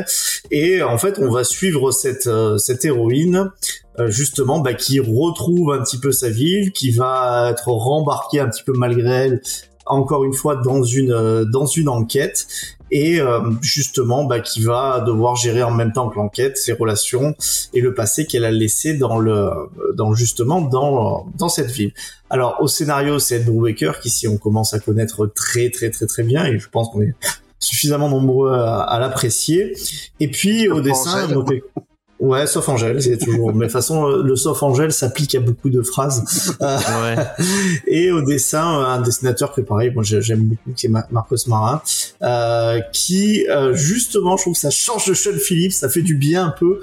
[0.52, 3.52] Et en fait, on va suivre cette cette héroïne
[4.08, 8.64] justement bah, qui retrouve un petit peu sa ville, qui va être rembarquée un petit
[8.64, 9.42] peu malgré elle
[9.90, 12.48] encore une fois dans une euh, dans une enquête
[12.92, 17.36] et euh, justement bah, qui va devoir gérer en même temps que l'enquête ses relations
[17.74, 19.50] et le passé qu'elle a laissé dans le
[19.96, 21.94] dans justement dans dans cette ville.
[22.30, 26.06] Alors au scénario c'est Ed Brubaker qui si on commence à connaître très très très
[26.06, 27.14] très bien et je pense qu'on est
[27.60, 29.76] suffisamment nombreux à, l'apprécier.
[30.20, 31.28] Et puis au dessin,
[32.20, 33.54] Ouais, sauf Angèle, c'est toujours.
[33.54, 36.54] Mais de toute façon, euh, le sauf Angèle s'applique à beaucoup de phrases.
[36.62, 36.78] Euh,
[37.16, 37.26] ouais.
[37.88, 41.82] et au dessin, un dessinateur que pareil, moi j'aime beaucoup, qui est Marcos Marin,
[42.22, 46.48] euh, qui justement, je trouve que ça change de Sean Phillips, ça fait du bien
[46.48, 46.82] un peu.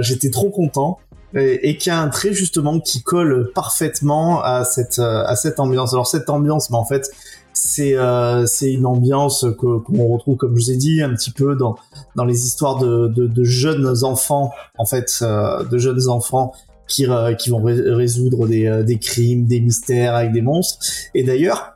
[0.00, 1.00] J'étais trop content.
[1.34, 5.92] Et, et qui a un trait justement qui colle parfaitement à cette à cette ambiance.
[5.92, 7.10] Alors cette ambiance, mais en fait,
[7.56, 11.56] c'est euh, une ambiance que qu'on retrouve comme je vous ai dit un petit peu
[11.56, 11.76] dans
[12.14, 16.52] dans les histoires de de, de jeunes enfants en fait euh, de jeunes enfants
[16.86, 20.78] qui euh, qui vont résoudre des euh, des crimes des mystères avec des monstres
[21.14, 21.72] et d'ailleurs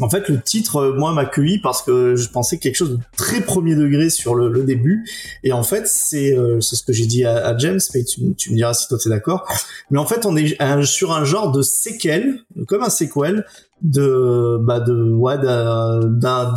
[0.00, 3.42] en fait, le titre, moi, m'a accueilli parce que je pensais quelque chose de très
[3.42, 5.06] premier degré sur le, le début.
[5.44, 8.56] Et en fait, c'est c'est ce que j'ai dit à, James, mais tu, tu me
[8.56, 9.46] diras si toi t'es d'accord.
[9.90, 13.44] Mais en fait, on est sur un genre de séquel, comme un sequel,
[13.82, 16.54] de bah de ouais d'un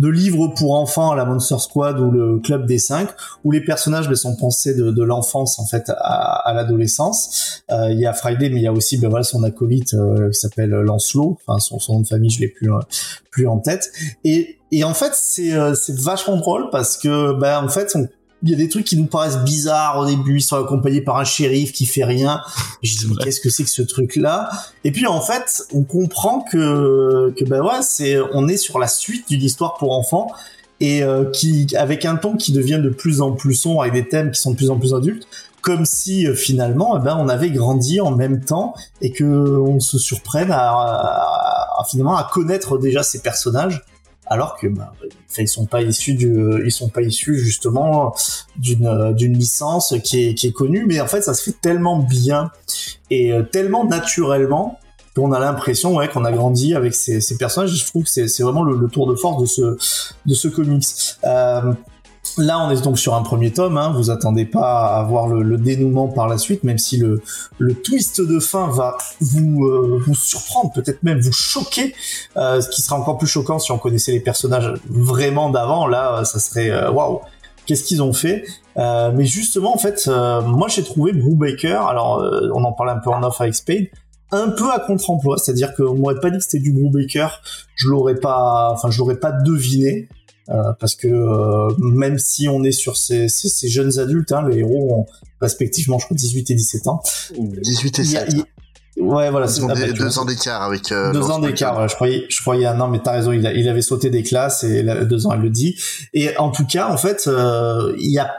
[0.00, 3.10] de livres pour enfants à la Monster Squad ou le Club des Cinq,
[3.44, 7.62] où les personnages mais, sont pensés de, de l'enfance en fait à, à l'adolescence.
[7.70, 10.30] Euh, il y a Friday, mais il y a aussi ben voilà son acolyte euh,
[10.30, 11.38] qui s'appelle Lancelot.
[11.46, 12.78] Enfin son, son nom de famille, je l'ai plus euh,
[13.30, 13.92] plus en tête.
[14.24, 17.94] Et et en fait c'est c'est vachement drôle parce que ben en fait
[18.42, 21.18] il y a des trucs qui nous paraissent bizarres au début, ils sont accompagnés par
[21.18, 22.40] un shérif qui fait rien.
[22.82, 24.48] Je dis mais qu'est-ce que c'est que ce truc là
[24.84, 28.88] Et puis en fait, on comprend que que ben ouais, c'est on est sur la
[28.88, 30.28] suite d'une histoire pour enfants
[30.80, 34.08] et euh, qui avec un ton qui devient de plus en plus sombre avec des
[34.08, 35.26] thèmes qui sont de plus en plus adultes
[35.60, 39.78] comme si euh, finalement eh ben on avait grandi en même temps et que on
[39.78, 43.84] se surprenne à, à, finalement à connaître déjà ces personnages
[44.30, 44.92] alors que bah,
[45.36, 46.32] ils sont pas issus du,
[46.64, 48.14] ils sont pas issus justement
[48.56, 52.50] d'une d'une licence qui est connue, mais en fait ça se fait tellement bien
[53.10, 54.78] et euh, tellement naturellement
[55.16, 57.70] qu'on a l'impression ouais qu'on a grandi avec ces, personnages.
[57.70, 59.76] Je trouve que c'est vraiment le, tour de force de ce
[60.24, 60.86] de ce comics.
[61.24, 61.72] Euh,
[62.36, 63.76] Là, on est donc sur un premier tome.
[63.76, 63.92] Hein.
[63.96, 67.22] Vous attendez pas à voir le, dénouement par la suite, même si le,
[67.58, 71.94] le twist de fin va vous euh, vous surprendre, peut-être même vous choquer,
[72.36, 75.86] euh, ce qui sera encore plus choquant si on connaissait les personnages vraiment d'avant.
[75.86, 77.20] Là, ça serait euh, waouh.
[77.66, 78.44] Qu'est-ce qu'ils ont fait
[78.76, 81.86] Mais justement, en fait, moi j'ai trouvé Brubaker.
[81.86, 82.20] Alors,
[82.54, 83.86] on en parlait un peu en off avec Spade
[84.32, 87.42] un peu à contre-emploi, c'est-à-dire qu'on m'aurait pas dit que c'était du Brubaker,
[87.74, 90.08] je l'aurais pas, enfin je l'aurais pas deviné.
[90.48, 94.44] Euh, parce que euh, même si on est sur ces, ces, ces jeunes adultes, hein,
[94.48, 95.06] les héros ont
[95.40, 97.02] respectivement, je crois, 18 et 17 ans.
[97.38, 98.34] 18 et 7.
[98.96, 99.46] Ouais, voilà.
[99.46, 100.92] Deux, ah, deux ans d'écart avec.
[100.92, 101.88] Euh, deux ans d'écart.
[101.88, 103.32] je croyais, je croyais un an, mais t'as raison.
[103.32, 105.76] Il, a, il avait sauté des classes et deux ans, elle le dit.
[106.12, 108.30] Et en tout cas, en fait, euh, il y a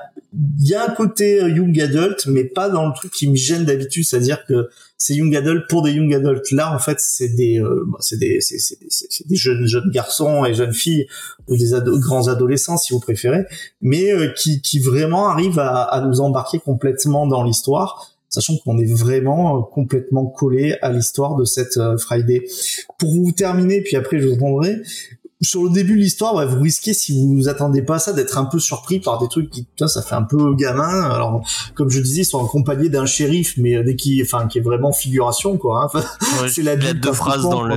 [0.59, 3.65] il y a un côté young adult, mais pas dans le truc qui me gêne
[3.65, 6.51] d'habitude, c'est-à-dire que c'est young adult pour des young adults.
[6.51, 9.89] Là, en fait, c'est des, euh, bah, c'est des, c'est, c'est, c'est des jeunes, jeunes
[9.91, 11.07] garçons et jeunes filles
[11.47, 13.45] ou des grands adolescents, si vous préférez,
[13.81, 18.79] mais euh, qui, qui vraiment arrivent à, à nous embarquer complètement dans l'histoire sachant qu'on
[18.79, 22.45] est vraiment euh, complètement collé à l'histoire de cette Friday.
[22.97, 24.77] Pour vous terminer, puis après je vous répondrai,
[25.41, 28.37] sur le début de l'histoire, vous risquez, si vous vous attendez pas à ça, d'être
[28.37, 31.09] un peu surpris par des trucs qui, ça fait un peu gamin.
[31.09, 34.59] Alors, comme je disais, ils sont accompagnés d'un shérif, mais euh, dès qui, enfin, qui
[34.59, 35.89] est vraiment figuration, quoi.
[35.95, 36.01] Hein.
[36.47, 37.75] c'est la de deux phrases dans le.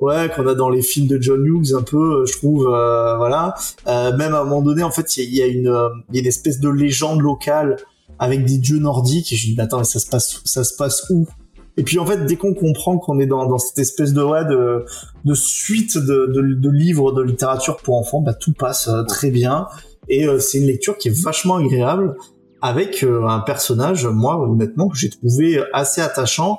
[0.00, 3.16] ouais, qu'on a dans les films de John Hughes, un peu, euh, je trouve, euh,
[3.18, 3.54] voilà.
[3.86, 5.72] même à un moment donné, en fait, il y, a, une,
[6.12, 7.76] y a une espèce de légende locale
[8.18, 9.32] avec des dieux nordiques.
[9.32, 11.28] Et je dis, mais attends, mais ça se passe, ça se passe où?
[11.76, 14.44] Et puis en fait, dès qu'on comprend qu'on est dans, dans, cette espèce de, ouais,
[14.44, 14.84] de,
[15.24, 19.30] de suite de, de, de, livres de littérature pour enfants, bah, tout passe euh, très
[19.30, 19.66] bien.
[20.08, 22.16] Et euh, c'est une lecture qui est vachement agréable.
[22.62, 26.58] avec euh, un personnage, moi honnêtement, que j'ai trouvé assez attachant,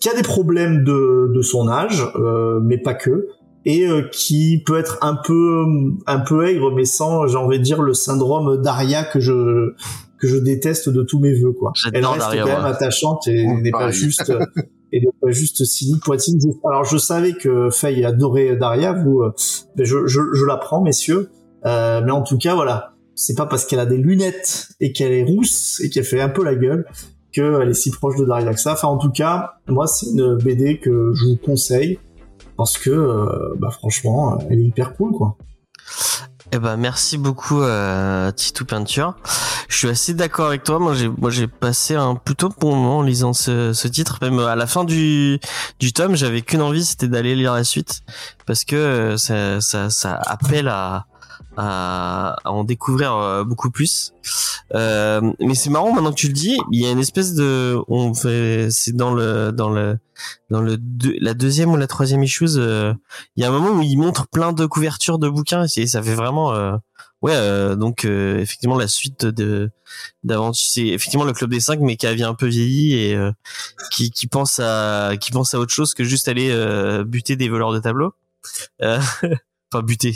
[0.00, 3.28] qui a des problèmes de, de son âge, euh, mais pas que,
[3.64, 5.64] et euh, qui peut être un peu
[6.06, 9.74] un peu aigre, mais sans, j'ai envie de dire, le syndrome d'Aria que je
[10.18, 11.72] que je déteste de tous mes voeux quoi.
[11.92, 14.32] Elle reste Daria, quand même attachante et Oh, n'est pas juste
[14.92, 16.38] et n'est pas juste cynique poitine.
[16.64, 19.32] Alors je savais que Faye adorait Daria, vous, euh,
[19.76, 21.30] mais je je, je l'apprends messieurs,
[21.66, 25.12] euh, mais en tout cas voilà, c'est pas parce qu'elle a des lunettes et qu'elle
[25.12, 26.86] est rousse et qu'elle fait un peu la gueule
[27.32, 28.74] qu'elle est si proche de Daria que ça.
[28.74, 31.98] Enfin en tout cas, moi c'est une BD que je vous conseille
[32.62, 35.36] parce que euh, bah franchement, elle est hyper cool quoi.
[36.52, 39.16] Eh ben merci beaucoup euh, Titou Peinture.
[39.68, 40.78] Je suis assez d'accord avec toi.
[40.78, 44.18] Moi j'ai moi j'ai passé un plutôt bon moment en lisant ce, ce titre.
[44.22, 45.40] Même à la fin du
[45.80, 48.02] du tome, j'avais qu'une envie, c'était d'aller lire la suite
[48.46, 51.06] parce que euh, ça ça, ça appelle à
[51.56, 54.12] à, à en découvrir euh, beaucoup plus.
[54.74, 57.76] Euh, mais c'est marrant maintenant que tu le dis, il y a une espèce de
[57.88, 59.98] on fait c'est dans le dans le
[60.50, 62.94] dans le deux- la deuxième ou la troisième issues euh,
[63.36, 66.02] il y a un moment où il montre plein de couvertures de bouquins et ça
[66.02, 66.52] fait vraiment
[67.20, 69.70] ouais euh, donc euh, effectivement la suite de
[70.24, 73.32] d'aventure c'est effectivement le club des cinq mais qui a un peu vieilli et euh,
[73.90, 76.50] qui qui pense à qui pense à autre chose que juste aller
[77.04, 78.14] buter des voleurs de tableaux
[79.72, 80.14] enfin buter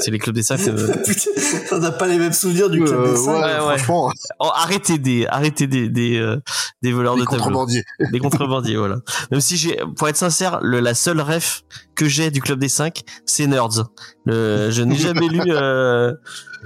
[0.00, 0.94] c'est les clubs des cinq euh,
[1.72, 3.32] on n'a pas les mêmes souvenirs du club Euh, des cinq.
[3.32, 6.36] ouais, Ouais, franchement, oh, arrêtez des arrêtez des des, euh,
[6.82, 7.84] des voleurs les de tableaux contrebandiers.
[8.12, 8.96] des contrebandiers voilà
[9.30, 11.62] même si j'ai pour être sincère le, la seule ref
[11.96, 13.84] que j'ai du club des cinq c'est Nerds
[14.26, 16.12] le, je n'ai jamais lu euh,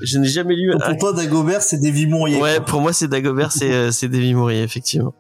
[0.03, 2.41] je n'ai jamais lu Donc, Pour toi, Dagobert, c'est des Mourier.
[2.41, 2.65] ouais quoi.
[2.67, 5.15] pour moi c'est Dagobert c'est euh, c'est Davy Mourier effectivement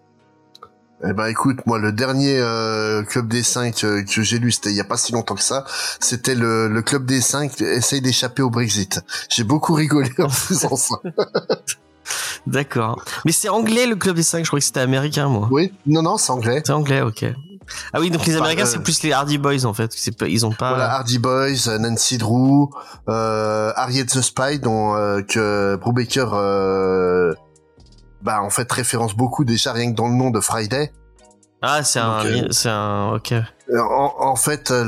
[1.04, 4.70] Eh ben écoute, moi le dernier euh, club des cinq euh, que j'ai lu, c'était
[4.70, 5.64] il y a pas si longtemps que ça.
[6.00, 9.00] C'était le, le club des cinq essaye d'échapper au Brexit.
[9.28, 10.96] J'ai beaucoup rigolé en faisant ça.
[12.46, 15.72] d'accord mais c'est anglais le club des cinq je crois que c'était américain moi Oui,
[15.86, 16.62] non non, c'est anglais.
[16.64, 17.26] c'est anglais ok
[17.92, 20.46] ah oui donc les américains euh, c'est plus les Hardy Boys en fait c'est ils
[20.46, 22.70] ont pas Voilà, Hardy Boys, euh, Nancy Drew,
[23.10, 27.34] euh, Harriet the Spy, dont euh, que Brubaker, euh,
[28.22, 30.92] bah en fait référence beaucoup déjà rien que dans le nom de Friday.
[31.62, 34.84] ah c'est un euh, c'est un ok Euh, En, en fait, euh,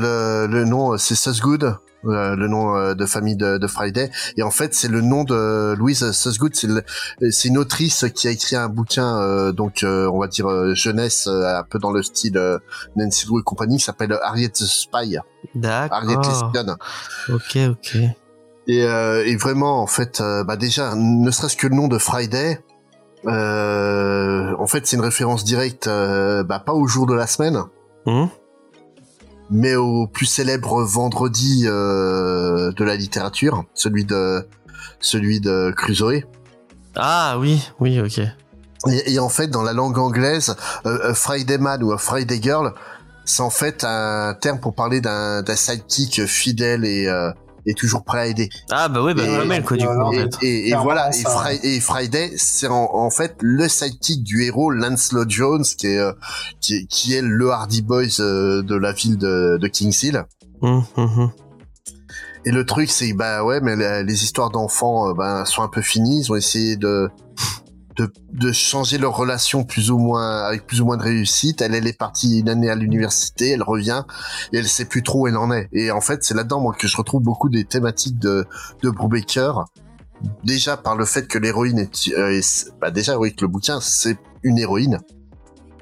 [0.47, 1.63] le, le nom c'est Susgood,
[2.05, 5.23] euh, le nom euh, de famille de, de Friday, et en fait c'est le nom
[5.23, 6.53] de Louise Susgood.
[6.55, 11.27] C'est une autrice qui a écrit un bouquin, euh, donc euh, on va dire jeunesse,
[11.27, 12.57] un peu dans le style euh,
[12.95, 15.19] Nancy Drew et compagnie, qui s'appelle Harriet the Spy, Harriet
[15.55, 16.75] d'accord l'espion.
[17.29, 17.97] ok ok
[18.67, 22.59] Et, euh, et vraiment, en fait, bah déjà, ne serait-ce que le nom de Friday,
[23.27, 27.63] euh, en fait, c'est une référence directe, euh, bah, pas au jour de la semaine,
[28.05, 28.29] Hum
[29.51, 34.47] mais au plus célèbre vendredi euh, de la littérature, celui de
[35.01, 36.21] celui de Crusoe.
[36.95, 38.19] ah oui oui ok.
[38.89, 40.55] Et, et en fait, dans la langue anglaise,
[40.85, 42.73] euh, Friday Man ou a Friday Girl,
[43.25, 47.07] c'est en fait un terme pour parler d'un d'un sidekick fidèle et,
[47.67, 48.49] euh, et toujours prêt à aider.
[48.69, 51.29] ah bah ouais bah Et- quoi du coup en et, fait et- voilà, et, ça.
[51.29, 55.97] Fri- et Friday, c'est en, en fait le sidekick du héros Lancelot Jones, qui est
[55.99, 56.11] euh,
[56.59, 60.23] qui, est- qui est le Hardy Boys euh, de la ville de, de Kings Hill.
[60.61, 61.31] Hum, hum, hum.
[62.45, 65.67] Et le truc, c'est bah ouais, mais la- les histoires d'enfants euh, ben, sont un
[65.67, 66.21] peu finies.
[66.21, 67.09] Ils ont essayé de,
[68.31, 71.61] de changer leur relation plus ou moins avec plus ou moins de réussite.
[71.61, 74.03] Elle, est partie une année à l'université, elle revient
[74.53, 75.69] et elle sait plus trop où elle en est.
[75.71, 78.45] Et en fait, c'est là-dedans que je retrouve beaucoup des thématiques de
[78.83, 79.65] de Brubaker.
[80.43, 82.39] Déjà par le fait que l'héroïne est, euh,
[82.79, 84.99] bah déjà oui que le bouquin c'est une héroïne.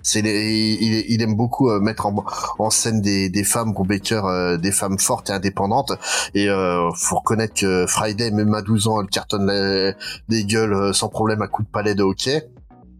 [0.04, 2.16] C'est il, il aime beaucoup euh, mettre en,
[2.58, 5.92] en scène des, des femmes Brubaker, euh, des femmes fortes et indépendantes.
[6.34, 9.94] Et euh, faut reconnaître que Friday, même à 12 ans, elle cartonne les-
[10.30, 12.48] des gueules euh, sans problème à coups de palais de hockey.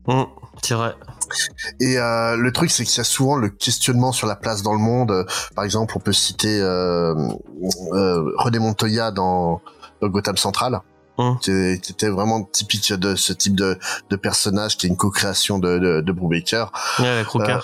[0.08, 0.26] Hum,
[0.62, 0.94] c'est vrai
[1.80, 4.74] Et euh, le truc, c'est qu'il y a souvent le questionnement sur la place dans
[4.74, 5.26] le monde.
[5.56, 7.14] Par exemple, on peut citer euh,
[7.94, 9.62] euh, René Montoya dans,
[10.02, 10.82] dans Gotham Central,
[11.42, 13.78] Qui, est- qui était vraiment typique de ce type de,
[14.10, 16.72] de personnage, qui est une co-création de, de, de Brubaker.
[17.00, 17.62] ouais avec Roca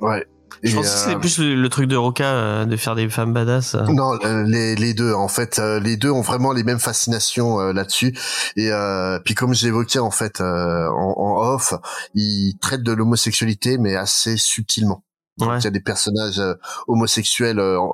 [0.00, 0.26] Ouais.
[0.64, 3.08] je pense que c'est euh, plus le, le truc de Roca euh, de faire des
[3.08, 3.82] femmes badass euh.
[3.88, 7.60] Non, euh, les, les deux en fait, euh, les deux ont vraiment les mêmes fascinations
[7.60, 8.16] euh, là-dessus.
[8.56, 11.74] Et euh, puis comme j'évoquais en fait euh, en, en off,
[12.14, 15.04] ils traitent de l'homosexualité mais assez subtilement.
[15.40, 15.58] Ouais.
[15.58, 16.54] Il y a des personnages euh,
[16.88, 17.58] homosexuels.
[17.58, 17.92] euh, en-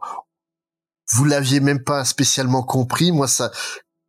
[1.14, 3.12] vous l'aviez même pas spécialement compris.
[3.12, 3.50] Moi, ça,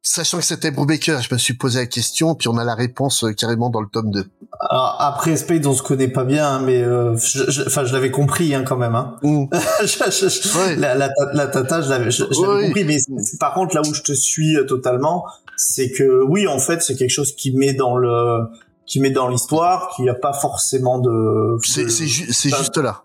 [0.01, 3.23] sachant que c'était Brubaker, je me suis posé la question, puis on a la réponse
[3.23, 4.25] euh, carrément dans le tome 2.
[4.69, 7.93] Alors, après Spade, on se connaît pas bien, hein, mais euh, je, je- enfin, je
[7.93, 8.95] l'avais compris hein, quand même.
[8.95, 9.15] Hein.
[9.23, 9.45] Mm.
[9.81, 10.75] Je- Ouais.
[10.75, 12.97] la, la, la tata, je l'avais compris, mais
[13.39, 15.25] par contre, là où je te suis euh, totalement,
[15.57, 18.41] c'est que oui, en fait, c'est quelque chose qui met dans le
[18.85, 21.57] qui met dans l'histoire, qui a pas forcément de.
[21.63, 23.03] C'est ju- juste là.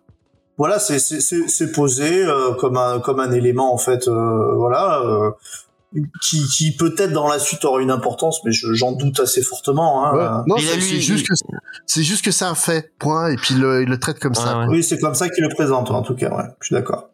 [0.57, 5.31] voilà, c'est posé euh, comme un comme un élément en fait, euh, voilà, euh,
[6.21, 10.05] qui qui peut-être dans la suite aura une importance, mais je- j'en doute assez fortement.
[10.05, 10.15] Hein.
[10.15, 10.45] Ouais.
[10.47, 11.35] Non, c'est juste que
[11.87, 13.29] c'est juste que c'est un fait, point.
[13.31, 14.59] Et puis il le, il le traite comme Ouais, ça.
[14.61, 14.67] ouais.
[14.69, 16.31] Oui, c'est comme ça qu'il le présente en tout cas.
[16.31, 17.11] Ouais, je suis d'accord.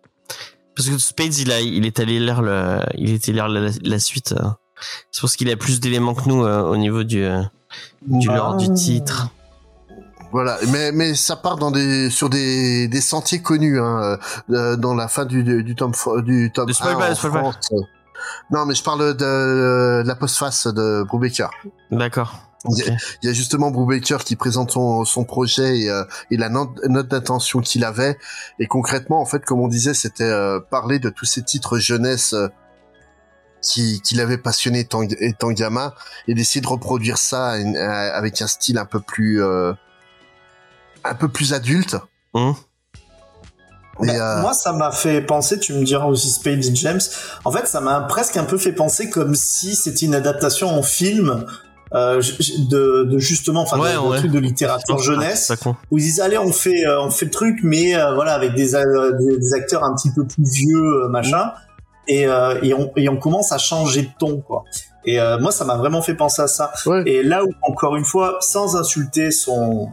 [0.77, 3.99] Parce que Spades, il a, il est allé lire le, il était lire la, la
[3.99, 4.33] suite.
[4.33, 4.45] euh.
[5.11, 7.43] C'est parce qu'il a plus d'éléments que nous euh, au niveau du, euh,
[8.07, 9.29] du lore du titre.
[10.33, 14.17] Voilà, mais mais ça part dans des sur des des sentiers connus hein,
[14.51, 15.93] euh, dans la fin du du, du tome
[16.25, 17.51] du tome Ne spoil 1 pas, en ne spoil pas.
[18.51, 21.51] Non, mais je parle de, de la postface de Brubaker.
[21.91, 22.39] D'accord.
[22.69, 26.05] Il y, a, il y a justement Brubaker qui présente son, son projet et, euh,
[26.31, 28.19] et la note, note d'intention qu'il avait.
[28.59, 32.35] Et concrètement, en fait, comme on disait, c'était euh, parler de tous ces titres jeunesse
[32.35, 32.49] euh,
[33.63, 35.95] qui, qui l'avaient passionné étant, étant gamin
[36.29, 37.53] et d'essayer de reproduire ça
[38.15, 39.73] avec un style un peu plus euh,
[41.05, 41.97] un peu plus adulte.
[42.35, 42.55] Hum.
[44.05, 47.01] Et, euh, Moi, ça m'a fait penser, tu me diras aussi Spade James,
[47.45, 50.83] en fait, ça m'a presque un peu fait penser comme si c'était une adaptation en
[50.83, 51.45] film
[51.95, 52.23] euh,
[52.71, 54.23] de, de justement, enfin, Ouais, de, ouais.
[54.23, 55.75] de littérature C'est jeunesse, con.
[55.91, 58.55] où ils disent, allez, on fait, euh, on fait le truc, mais euh, voilà, avec
[58.55, 61.51] des, euh, des, acteurs un petit peu plus vieux, machin,
[62.07, 64.65] et, euh, et, on, et on commence à changer de ton, quoi.
[65.07, 66.73] Et euh, moi, ça m'a vraiment fait penser à ça.
[66.87, 67.03] ouais.
[67.07, 69.89] Et là où, encore une fois, sans insulter son,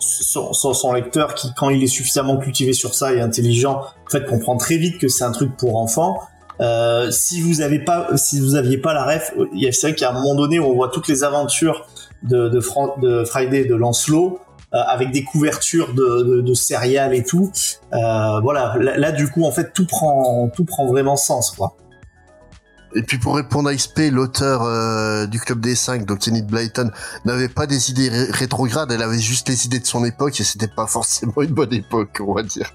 [0.00, 4.10] son, son, son lecteur qui, quand il est suffisamment cultivé sur ça et intelligent, en
[4.10, 6.18] fait, comprend très vite que c'est un truc pour enfants.
[6.60, 10.10] Euh, si vous avez pas, si vous aviez pas la ref, a c'est vrai qu'à
[10.10, 11.86] un moment donné on voit toutes les aventures
[12.22, 14.38] de de, Friday de Lancelot
[14.74, 17.50] euh, avec des couvertures de, de, de céréales et tout.
[17.94, 21.76] Euh, voilà, là, là, du coup en fait tout prend tout prend vraiment sens quoi.
[22.94, 26.90] Et puis pour répondre à XP, l'auteur euh, du Club des 5, donc Enid Blyton,
[27.24, 30.44] n'avait pas des idées ré- rétrogrades, elle avait juste les idées de son époque et
[30.44, 32.72] c'était pas forcément une bonne époque, on va dire.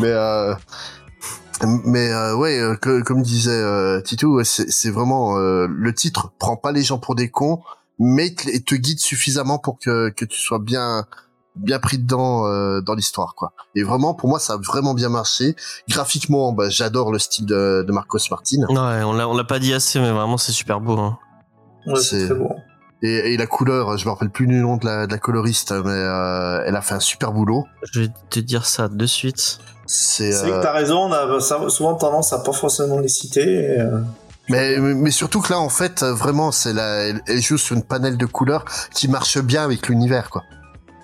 [0.00, 0.54] mais euh,
[1.84, 6.56] mais euh, ouais, euh, que- comme disait euh, Titou, c'est vraiment euh, le titre prend
[6.56, 7.60] pas les gens pour des cons,
[7.98, 11.06] mais te, te guide suffisamment pour que que tu sois bien
[11.56, 13.52] bien pris dedans euh, dans l'histoire quoi.
[13.74, 15.56] Et vraiment pour moi ça a vraiment bien marché.
[15.88, 18.62] Graphiquement, bah, j'adore le style de, de Marcos Martin.
[18.68, 20.98] Ouais, on l'a, on l'a pas dit assez, mais vraiment c'est super beau.
[20.98, 21.18] Hein.
[21.86, 22.54] Ouais, C'est- bon.
[23.02, 25.70] Et, et la couleur, je me rappelle plus du nom de la, de la coloriste,
[25.72, 27.66] mais euh, elle a fait un super boulot.
[27.92, 29.58] Je vais te dire ça de suite.
[29.84, 33.42] C'est, euh, que t'as raison, on a souvent tendance à pas forcément les citer.
[33.74, 34.00] et, euh,
[34.48, 37.82] mais, mais surtout que là, en fait, vraiment, c'est la, elle, elle joue sur une
[37.84, 38.64] panel de couleurs
[38.94, 40.44] qui marche bien avec l'univers, quoi.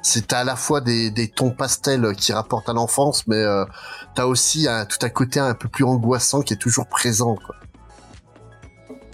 [0.02, 3.64] C'est à la fois des, des tons pastels qui rapportent à l'enfance, mais euh,
[4.14, 7.54] t'as aussi un, tout un côté un peu plus angoissant qui est toujours présent, quoi.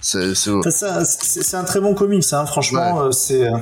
[0.01, 3.59] C'est, c'est, C'est c'est un très bon comics, hein, franchement, euh, c'est euh,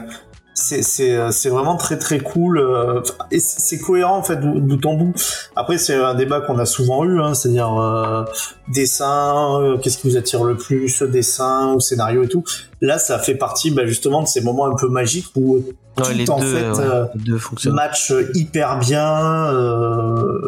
[0.57, 4.85] c'est c'est euh, c'est vraiment très très cool euh, et c'est cohérent en fait bout
[4.87, 5.12] en bout.
[5.55, 8.25] Après c'est un débat qu'on a souvent eu, hein, c'est-à-dire euh,
[8.69, 12.42] dessin, euh, qu'est-ce qui vous attire le plus, dessin ou scénario et tout.
[12.81, 15.62] Là ça fait partie bah, justement de ces moments un peu magiques où
[15.99, 17.38] Ouais, Tout les en deux, fait, ouais, euh, deux
[17.73, 19.51] match hyper bien.
[19.51, 20.38] euh,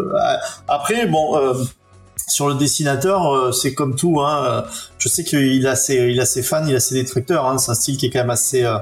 [0.68, 1.54] après, bon, euh,
[2.26, 4.20] sur le dessinateur, euh, c'est comme tout.
[4.20, 4.64] Hein,
[4.98, 7.46] je sais qu'il a ses, il a ses fans, il a ses détracteurs.
[7.46, 8.76] Hein, c'est un style qui est quand même assez, euh,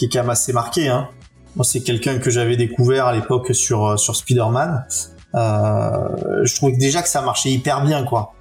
[0.00, 0.88] qui est quand même assez marqué.
[0.88, 1.08] Hein.
[1.56, 4.86] Moi, c'est quelqu'un que j'avais découvert à l'époque sur euh, sur Spider-Man.
[5.34, 8.32] Euh, je trouvais déjà que ça marchait hyper bien, quoi.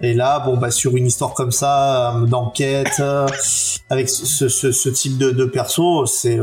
[0.00, 3.00] Et là, bon, bah, sur une histoire comme ça, euh, d'enquête,
[3.90, 6.38] avec ce, ce, type de, de perso, c'est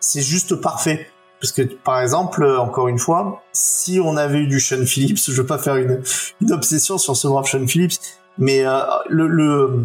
[0.00, 1.06] c'est juste parfait.
[1.38, 5.32] Parce que, par exemple, encore une fois, si on avait eu du Sean Phillips, je
[5.32, 6.02] veux pas faire une,
[6.50, 8.00] obsession sur ce brave Sean Phillips,
[8.38, 8.64] mais
[9.10, 9.84] le, le,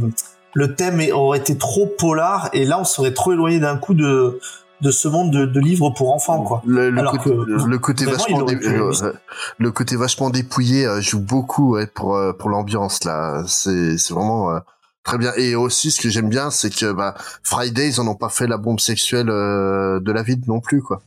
[0.59, 4.39] le thème aurait été trop polar, et là, on serait trop éloigné d'un coup de,
[4.81, 6.61] de ce monde de, de livres pour enfants, quoi.
[6.65, 9.17] Le, le Alors côté, que, le côté vraiment, vachement il aurait dé- pu-
[9.57, 14.13] le côté vachement dépouillé euh, joue beaucoup ouais, pour euh, pour l'ambiance là c'est c'est
[14.13, 14.59] vraiment euh,
[15.03, 18.15] très bien et aussi ce que j'aime bien c'est que bah Friday ils en ont
[18.15, 21.01] pas fait la bombe sexuelle euh, de la vie non plus quoi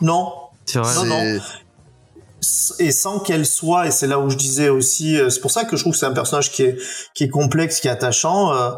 [0.00, 0.32] Non,
[0.64, 0.94] c'est vrai.
[0.94, 1.40] Non, non.
[2.78, 5.64] Et sans qu'elle soit, et c'est là où je disais aussi, euh, c'est pour ça
[5.64, 6.78] que je trouve que c'est un personnage qui est,
[7.14, 8.70] qui est complexe, qui est attachant, euh,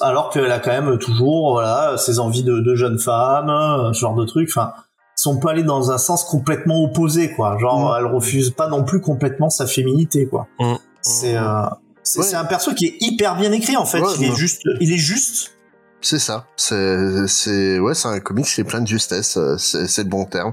[0.00, 4.00] alors qu'elle a quand même toujours, voilà, ses envies de, de jeune femme, euh, ce
[4.00, 4.72] genre de trucs, enfin,
[5.14, 7.56] sont pas allés dans un sens complètement opposé, quoi.
[7.58, 7.96] Genre, Mm.
[8.00, 10.48] elle refuse pas non plus complètement sa féminité, quoi.
[10.58, 10.74] Mm.
[11.00, 11.62] C'est, euh,
[12.02, 12.34] c'est Ouais.
[12.34, 14.00] un perso qui est hyper bien écrit, en fait.
[14.00, 15.52] Ouais, il est juste, il est juste,
[16.00, 16.46] C'est ça.
[16.56, 19.36] C'est, c'est, ouais, c'est un comics qui est plein de justesse.
[19.36, 20.52] euh, C'est, c'est le bon terme.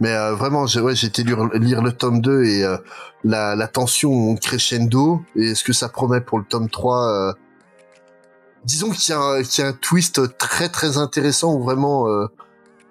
[0.00, 2.76] Mais euh, vraiment, j'ai, ouais, j'ai été lire, le tome 2 et euh,
[3.24, 5.22] la, tension crescendo.
[5.34, 7.32] Et ce que ça promet pour le tome 3, euh,
[8.64, 12.06] disons qu'il y a, un- twist très très intéressant où vraiment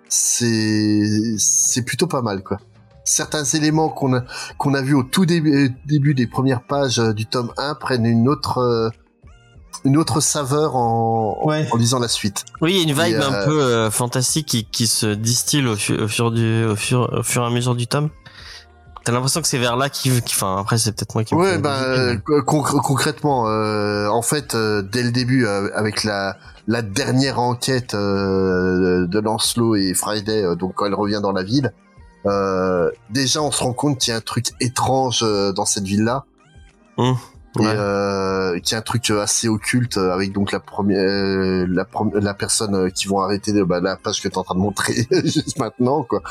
[0.09, 2.57] c'est, c'est plutôt pas mal, quoi.
[3.05, 4.23] Certains éléments qu'on a,
[4.57, 8.27] qu'on a vu au tout début, début des premières pages du tome 1 prennent une
[8.27, 8.91] autre,
[9.85, 11.67] une autre saveur en, Ouais.
[11.71, 12.45] en lisant la suite.
[12.61, 15.07] Oui, il y a une vibe Et, euh, un peu euh, fantastique qui, qui se
[15.07, 18.09] distille au, fu- au fur du, au fur, au fur et à mesure du tome.
[19.03, 21.33] T'as l'impression que c'est vers là qui, qui- enfin après c'est peut-être moi qui.
[21.33, 26.03] Ouais, ben idées, euh, concr- concrètement, euh, en fait, euh, dès le début, euh, avec
[26.03, 31.31] la la dernière enquête euh, de Lancelot et Friday, euh, donc quand elle revient dans
[31.31, 31.73] la ville,
[32.27, 35.85] euh, déjà on se rend compte qu'il y a un truc étrange euh, dans cette
[35.85, 36.25] ville-là.
[37.59, 41.65] Et euh, qu'il y a un truc assez occulte euh, avec donc la première euh,
[41.67, 44.43] la, la personne euh, qui vont arrêter de, bah, la page que tu es en
[44.43, 46.21] train de montrer juste maintenant quoi.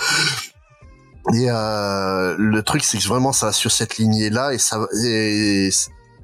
[1.35, 4.87] Et euh, le truc c'est que vraiment ça va sur cette lignée là et ça
[5.05, 5.69] et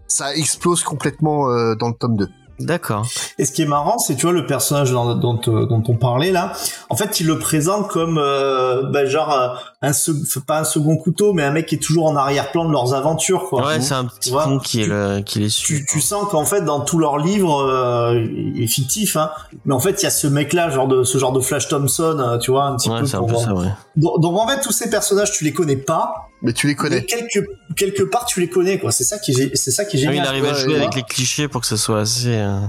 [0.09, 2.29] ça explose complètement euh, dans le tome 2.
[2.59, 3.07] D'accord.
[3.39, 6.33] Et ce qui est marrant, c'est tu vois le personnage dont, dont, dont on parlait
[6.33, 6.53] là.
[6.89, 9.49] En fait, il le présente comme euh, bah, genre euh,
[9.83, 9.93] un
[10.47, 13.49] pas un second couteau, mais un mec qui est toujours en arrière-plan de leurs aventures
[13.49, 13.67] quoi.
[13.67, 15.81] Ouais, c'est un petit con qui est le, qui les suit.
[15.81, 18.15] tu, tu sens qu'en fait dans tous leurs livres euh,
[18.55, 19.31] il est fictif hein
[19.65, 21.69] mais en fait il y a ce mec là genre de ce genre de Flash
[21.69, 23.69] Thompson euh, tu vois un petit Ouais, peu c'est un pour peu ça, ouais.
[23.97, 26.77] donc, donc, en fait tous ces personnages tu les connais pas Mais tu les mais
[26.77, 27.05] connais.
[27.05, 27.41] quelque
[27.77, 30.11] quelque part tu les connais quoi c'est ça qui est c'est ça qui est Ah
[30.11, 32.29] oui, génial il arrive à jouer avec les clichés pour que ce soit assez.
[32.37, 32.61] euh,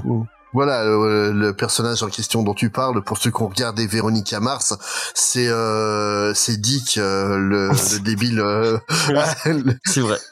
[0.54, 4.40] Voilà, euh, le personnage en question dont tu parles, pour ceux qui ont regardé Véronica
[4.40, 4.76] Mars,
[5.14, 8.40] c'est euh, c'est Dick, euh, le, le débile.
[8.40, 8.78] euh,
[9.86, 10.18] C'est vrai.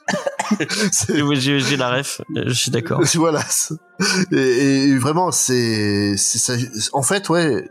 [1.09, 2.21] Oui, J'ai j'ai la ref.
[2.35, 3.01] Je suis d'accord.
[3.15, 3.41] voilà.
[4.31, 4.37] Et,
[4.89, 6.53] et vraiment, c'est, c'est ça.
[6.93, 7.67] En fait, ouais.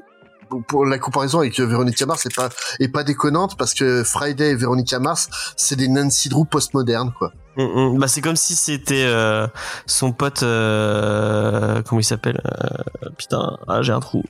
[0.69, 2.49] Pour- la comparaison avec euh, Véronica Mars, c'est pas
[2.81, 7.33] est pas déconnante parce que Friday et Véronica Mars, c'est des Nancy Drew postmodernes, quoi.
[7.57, 7.99] Mm, mm.
[7.99, 9.47] Bah c'est comme si c'était euh,
[9.87, 10.43] son pote.
[10.43, 14.23] Euh, comment il s'appelle Euh, Putain, ah, j'ai un trou.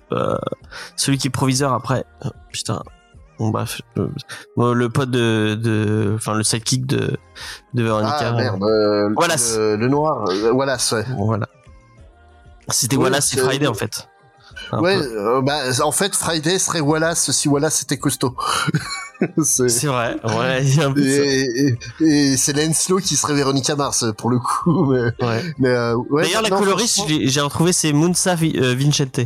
[0.96, 2.04] Celui qui est proviseur après.
[2.52, 2.82] Putain.
[3.38, 3.80] Bon bref,
[4.56, 7.16] bon, le pote de, de, enfin le sidekick de
[7.74, 8.16] de Veronica.
[8.20, 8.62] Ah merde,
[9.16, 9.56] Wallace.
[9.56, 11.04] le, le noir, Wallace, ouais.
[11.18, 11.48] Voilà.
[12.68, 14.08] C'était Ouais, Wallace et Friday en fait.
[14.80, 18.36] Ouais, euh, bah, en fait, Friday serait Wallace si Wallace était costaud.
[19.42, 20.16] c'est vrai.
[20.24, 21.22] Ouais, il y a un peu de ça.
[21.22, 24.84] et, et, et c'est Lenslow qui serait Véronica Mars pour le coup.
[24.92, 25.42] Mais, Ouais.
[25.58, 29.20] mais euh, ouais, D'ailleurs, la coloriste, franchement- j'ai retrouvé c'est Munsa euh, Vincente.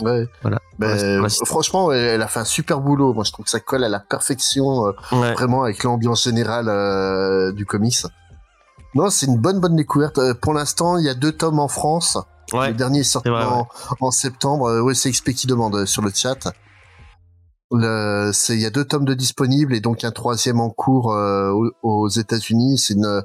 [0.00, 0.26] Ouais.
[0.42, 0.58] Voilà.
[0.78, 3.14] Ben, franchement, elle, a fait un super boulot.
[3.14, 5.32] Moi, je trouve que ça colle à la perfection, euh, Ouais.
[5.34, 8.02] vraiment avec l'ambiance générale euh, du comics.
[8.96, 10.20] Non, c'est une bonne bonne découverte.
[10.34, 12.18] Pour l'instant, il y a deux tomes en France.
[12.54, 12.68] Ouais.
[12.68, 13.68] Le dernier est sorti vrai, en,
[14.00, 14.66] en septembre.
[14.66, 16.52] Euh, ouais, c'est XP qui demande euh, sur le chat.
[17.70, 21.12] Le, c'est, il y a deux tomes de disponibles et donc un troisième en cours
[21.12, 21.52] euh,
[21.82, 22.78] aux, États-Unis.
[22.78, 23.22] C'est une,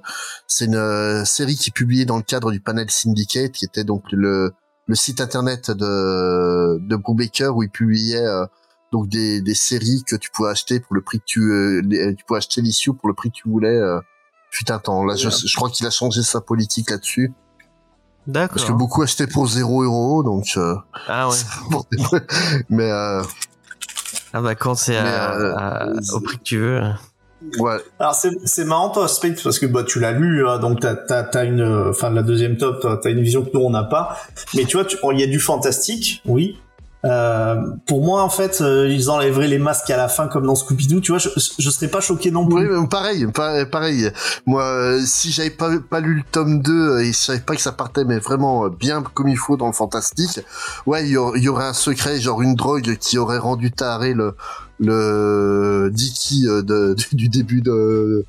[0.48, 4.06] c'est une série qui est publiée dans le cadre du Panel Syndicate, qui était donc
[4.12, 4.54] le,
[4.88, 8.46] le site internet de, de Brubaker où il publiait euh,
[8.92, 12.26] donc des, des séries que tu pouvais acheter pour le prix que tu, euh, tu
[12.26, 13.78] pouvais acheter l'issue pour le prix que tu voulais.
[13.78, 14.00] Euh,
[14.70, 15.06] un temps.
[15.06, 17.32] Là, je, je crois qu'il a changé sa politique là-dessus.
[18.34, 20.46] Parce que beaucoup achetaient pour 0 euros, donc.
[20.58, 20.76] Euh,
[21.08, 21.36] Ah ouais.
[21.72, 21.84] bon,
[22.70, 23.22] mais euh,
[24.34, 26.82] Ah bah quand c'est euh, au prix que tu veux.
[27.60, 30.80] ouais, Alors c'est c'est marrant toi Spectre parce que bah tu l'as lu hein, donc
[30.82, 33.70] t'as t'as t'as une enfin la deuxième top t'as t'as une vision que nous on
[33.70, 34.18] n'a pas
[34.56, 36.60] mais tu vois il y a du fantastique oui
[37.06, 37.56] euh,
[37.88, 40.86] pour moi en fait euh, ils enlèveraient les masques à la fin comme dans Scooby
[40.88, 44.12] Doo tu vois je, je serais pas choqué non oui, plus mais pareil, pa- pareil.
[44.46, 47.56] Moi, euh, si j'avais pas pas lu le tome 2 euh, et je savais pas
[47.56, 50.42] que ça partait, mais vraiment bien comme il faut dans le fantastique,
[50.88, 54.36] ouais, il y, y aurait un secret, genre une drogue qui aurait rendu taré le
[54.80, 58.26] le Dicky de, du, du début de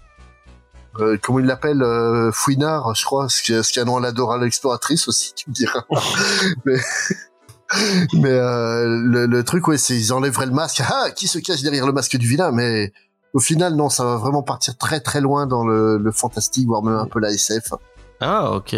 [1.01, 3.97] euh, comment il l'appelle euh, Fouinard, je crois, ce qui, ce qui a un nom
[3.97, 5.85] à l'adora l'exploratrice aussi, tu me diras.
[6.65, 6.77] mais
[8.15, 10.83] mais euh, le, le truc, ouais, c'est ils enlèveraient le masque.
[10.85, 12.51] Ah, qui se cache derrière le masque du vilain?
[12.53, 12.93] Mais
[13.33, 16.83] au final, non, ça va vraiment partir très très loin dans le, le fantastique, voire
[16.83, 17.73] même un peu la SF.
[18.21, 18.75] Ah ok.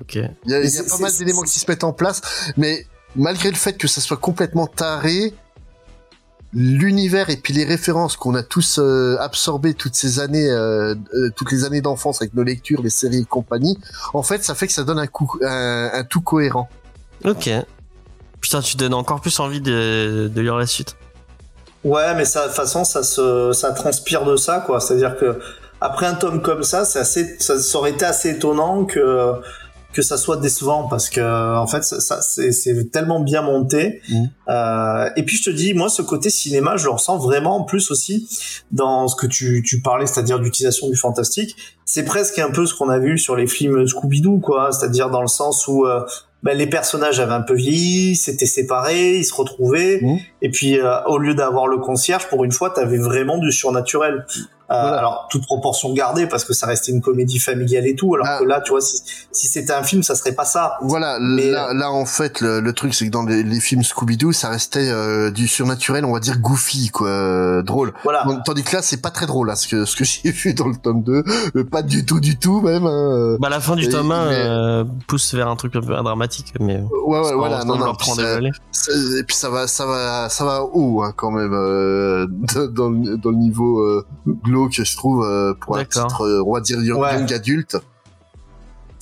[0.00, 0.14] Ok.
[0.14, 2.20] Il y a, il y a c'est- pas mal d'éléments qui se mettent en place,
[2.56, 2.86] mais
[3.16, 5.34] malgré le fait que ça soit complètement taré,
[6.54, 11.30] l'univers et puis les références qu'on a tous euh, absorbées toutes ces années, euh, euh,
[11.36, 13.78] toutes les années d'enfance avec nos lectures, les séries et compagnie,
[14.14, 16.68] en fait, ça fait que ça donne un, coup, un, un tout cohérent.
[17.24, 17.50] Ok.
[18.48, 20.96] Putain, tu donnes encore plus envie de, de lire la suite.
[21.84, 24.96] ouais mais ça de toute façon ça se ça transpire de ça quoi c'est à
[24.96, 25.38] dire que
[25.82, 29.32] après un tome comme ça c'est assez ça, ça aurait été assez étonnant que
[29.92, 31.20] que ça soit décevant parce que
[31.58, 34.24] en fait ça, ça c'est c'est tellement bien monté Mm.
[34.48, 37.64] euh, et puis je te dis moi ce côté cinéma je le ressens vraiment en
[37.64, 38.26] plus aussi
[38.70, 42.72] dans ce que tu tu parlais c'est-à-dire d'utilisation du fantastique c'est presque un peu ce
[42.74, 46.00] qu'on a vu sur les films Scooby Doo quoi c'est-à-dire dans le sens où euh,
[46.42, 50.18] ben, les personnages avaient un peu vieilli, s'étaient séparés, ils se retrouvaient, Mhm.
[50.42, 54.24] et puis euh, au lieu d'avoir le concierge, pour une fois, t'avais vraiment du surnaturel.
[54.70, 54.98] Euh, Voilà.
[54.98, 58.14] Alors toute proportion gardée parce que ça restait une comédie familiale et tout.
[58.14, 58.38] Alors Ah.
[58.38, 59.02] que là, tu vois, si,
[59.32, 60.74] si c'était un film, ça serait pas ça.
[60.82, 63.82] Voilà, Mais- là, là en fait le, le truc c'est que dans les, les films
[63.82, 67.94] Scooby-Doo ça restait euh, du surnaturel on va dire goofy quoi, euh, drôle.
[68.04, 68.26] Voilà.
[68.44, 70.68] Tandis que là c'est pas très drôle hein, ce que ce que j'ai vu dans
[70.68, 71.24] le tome 2,
[71.56, 72.84] euh, pas du tout du tout même.
[72.86, 73.38] hein, euh.
[73.40, 75.94] Bah la fin du Et- tome 1 mais- euh, pousse vers un truc un peu
[75.94, 78.50] dramatique, mais Ouais ouais voilà non non puis prendre ça- des relais.
[78.70, 82.26] ça- et puis ça va ça va ça va haut hein, quand même euh,
[82.70, 83.82] dans, le- dans le niveau
[84.58, 87.14] euh, glauque je trouve euh, pour un titre euh, on va dire young, Ouais.
[87.14, 87.76] young adulte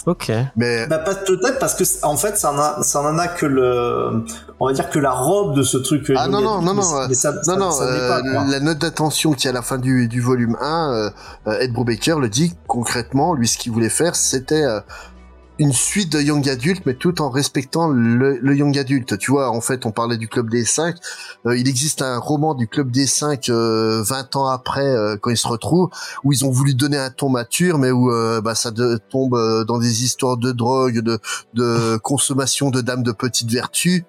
[0.07, 0.30] Ok.
[0.54, 4.22] mais Bah, pas- peut-être parce que en fait ça en a a que le
[4.61, 7.14] on va dire que la robe de ce truc Ah, non, non, non, non, mais
[7.14, 8.44] ça, Non, ça- non, ça l'est euh, pas, quoi.
[8.48, 11.11] la note d'attention qui est à la fin du, du volume 1, euh,
[11.48, 14.78] euh, Ed Brubaker le dit concrètement, lui ce qu'il voulait faire c'était euh,
[15.59, 19.18] une suite de Young Adult, mais tout en respectant le, le Young Adult.
[19.18, 20.96] Tu vois, en fait, on parlait du Club des 5,
[21.46, 25.30] euh, il existe un roman du Club des 5 euh, 20 ans après, euh, quand
[25.30, 25.88] ils se retrouvent,
[26.24, 28.70] où ils ont voulu donner un ton mature, mais où euh, bah, ça
[29.11, 31.18] tombe euh, dans des histoires de drogue, de,
[31.54, 34.04] de consommation de dames de petite vertu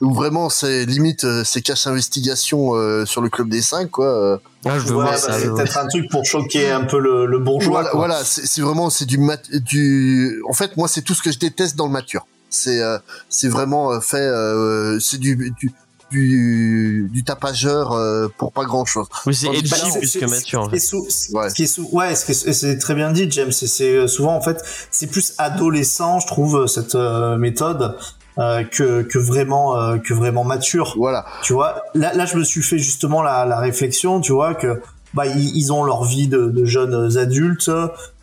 [0.00, 4.06] où vraiment c'est limite euh, c'est cache investigation euh, sur le club des 5 quoi
[4.06, 4.38] euh.
[4.64, 5.32] Ah, je veux Ouais, voir bah, ça.
[5.32, 7.80] je c'est veux peut-être un truc pour choquer un peu le, le bourgeois.
[7.82, 11.22] voilà, voilà c'est c'est vraiment c'est du mat du en fait moi c'est tout ce
[11.22, 15.36] que je déteste dans le mature c'est euh, c'est vraiment euh, fait euh, c'est du,
[15.60, 15.72] du
[16.10, 20.18] du du tapageur euh, pour pas grand chose Oui, c'est Bah, edgy c'est- plus c'est-
[20.20, 20.60] que mature.
[20.62, 20.86] en ce qui est fait.
[20.86, 21.52] sou- ce Ouais.
[21.52, 23.52] qui est ouais, ce qui est- c'est très bien dit, James.
[23.52, 27.94] C'est- C'est souvent en fait, c'est plus adolescent, je trouve, cette euh, méthode
[28.38, 30.94] euh, que que vraiment euh, que vraiment mature.
[30.96, 34.54] voilà Tu vois, là, là, je me suis fait justement la, la réflexion, tu vois,
[34.54, 34.80] que
[35.14, 37.70] bah ils, ils ont leur vie de, de jeunes adultes,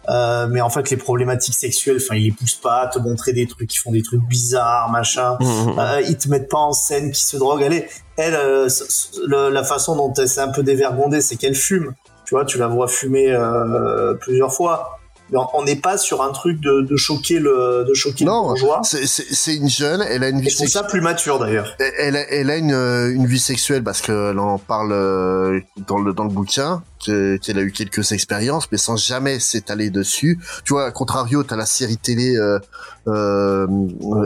[0.07, 3.34] euh, mais en fait les problématiques sexuelles, enfin ils les poussent pas à te montrer
[3.34, 5.36] des trucs qui font des trucs bizarres, machin.
[5.39, 5.80] Mmh, mmh.
[5.80, 7.61] Euh, ils te mettent pas en scène qui se drogue.
[7.63, 8.84] Elle, est- elle, euh, c-
[9.26, 11.93] le- la façon dont elle s'est un peu dévergondée, c'est qu'elle fume.
[12.26, 14.99] Tu vois, tu la vois fumer euh, plusieurs fois.
[15.34, 18.82] On- n'est pas sur un truc de, de choquer le, de choquer le non bourgeois.
[18.84, 21.76] c'est c'est c'est une jeune elle a une vie sexuelle ça plus mature d'ailleurs.
[21.97, 25.97] elle a, elle a une, euh, une vie sexuelle parce qu'elle en parle euh, dans
[25.97, 30.39] le dans le bouquin que- qu'elle a eu quelques expériences mais sans jamais s'étaler dessus
[30.63, 32.59] tu vois à contrario t'as la série télé euh,
[33.07, 33.65] euh,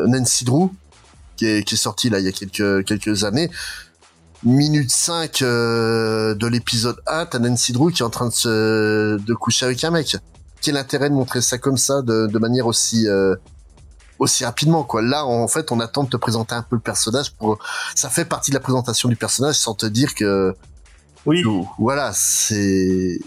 [0.08, 0.70] Nancy Drew
[1.38, 3.50] qui est, qui est sortie là il y a quelques quelques années
[4.43, 9.18] minute 5 euh, de l'épisode 1 t'as Nancy Drew qui est en train de se
[9.18, 10.18] de coucher avec un mec
[10.62, 13.36] quel intérêt de montrer ça comme ça de, de manière aussi euh,
[14.20, 15.01] aussi rapidement quoi.
[15.01, 17.57] Là en fait on attend de te présenter un peu le personnage pour
[17.95, 20.53] ça fait partie de la présentation du personnage sans te dire que
[21.26, 21.43] Oui.
[21.78, 23.20] voilà c'est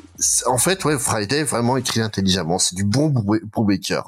[0.47, 4.03] en fait ouais Friday vraiment écrit intelligemment c'est du bon Brubaker.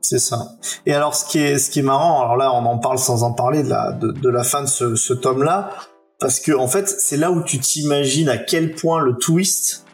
[0.00, 0.52] C'est ça.
[0.86, 3.24] Et alors, ce qui est, ce qui est marrant, alors là, on en parle sans
[3.24, 5.70] en parler de la, de, de la fin de ce, ce tome-là,
[6.20, 9.84] parce que, en fait, c'est là où tu t'imagines à quel point le twist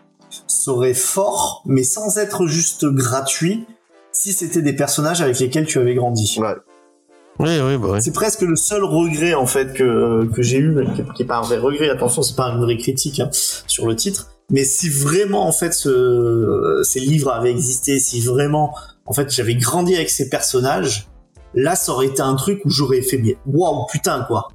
[0.55, 3.67] serait fort, mais sans être juste gratuit,
[4.13, 6.37] si c'était des personnages avec lesquels tu avais grandi.
[6.39, 6.55] Ouais.
[7.41, 8.03] Oui, oui, bah oui.
[8.03, 11.39] C'est presque le seul regret, en fait, que, que j'ai eu, qui, qui est pas
[11.39, 13.29] un vrai regret, attention, c'est pas une vraie critique, hein,
[13.67, 14.31] sur le titre.
[14.51, 18.75] Mais si vraiment, en fait, ce, ces livres avaient existé, si vraiment,
[19.07, 21.09] en fait, j'avais grandi avec ces personnages,
[21.55, 24.49] là, ça aurait été un truc où j'aurais fait, mais waouh, putain, quoi.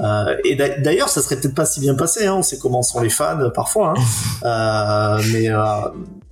[0.00, 2.82] Euh, et d'a- d'ailleurs, ça serait peut-être pas si bien passé, hein, on sait comment
[2.82, 4.00] sont les fans parfois, hein.
[4.44, 5.60] Euh, mais euh,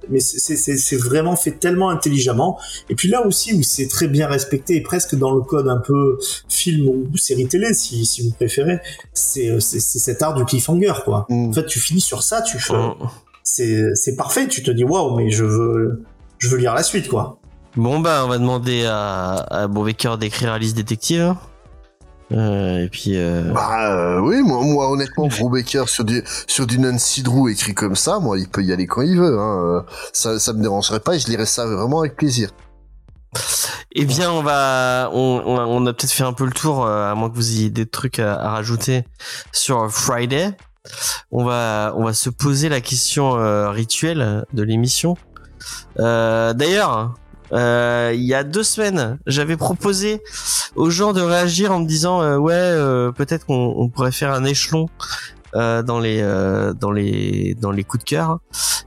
[0.08, 2.58] mais c'est- vraiment fait tellement intelligemment.
[2.88, 5.76] Et puis là aussi où c'est très bien respecté, et presque dans le code un
[5.76, 8.80] peu film ou série télé, si, si vous préférez,
[9.12, 11.26] c'est cet art du cliffhanger, quoi.
[11.28, 11.50] Mm.
[11.50, 13.94] En fait, tu finis sur ça, tu fais, Mmh.
[13.94, 14.48] c'est parfait.
[14.48, 16.02] Tu te dis waouh, mais je veux
[16.38, 17.38] je veux lire la suite, quoi.
[17.76, 21.34] Bon bah on va demander à, à Beaubaker d'écrire Alice Détective.
[22.32, 26.78] Euh, et puis euh, Bah euh, oui moi, moi honnêtement Brubaker sur du sur du
[26.78, 29.62] Nancy Drew écrit comme ça moi il peut y aller quand il veut hein.
[29.64, 29.80] euh,
[30.12, 32.50] ça ça me dérangerait pas et je lirais ça vraiment avec plaisir.
[33.92, 36.84] eh bien on va on, on a, on a peut-être fait un peu le tour
[36.86, 39.04] euh, à moins que vous ayez des trucs à, à rajouter
[39.52, 40.52] sur Friday.
[41.32, 45.16] On va on va se poser la question euh, rituelle de l'émission.
[45.98, 47.14] Euh, D'ailleurs,
[47.52, 50.22] euh, il y a deux semaines, j'avais proposé
[50.76, 54.32] aux gens de réagir en me disant euh, ouais euh, peut-être qu'on on pourrait faire
[54.32, 54.86] un échelon
[55.56, 58.38] euh, dans les euh, dans les dans les coups de cœur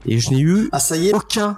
[0.06, 1.14] et je n'ai eu Ah, ça y est.
[1.14, 1.56] aucun,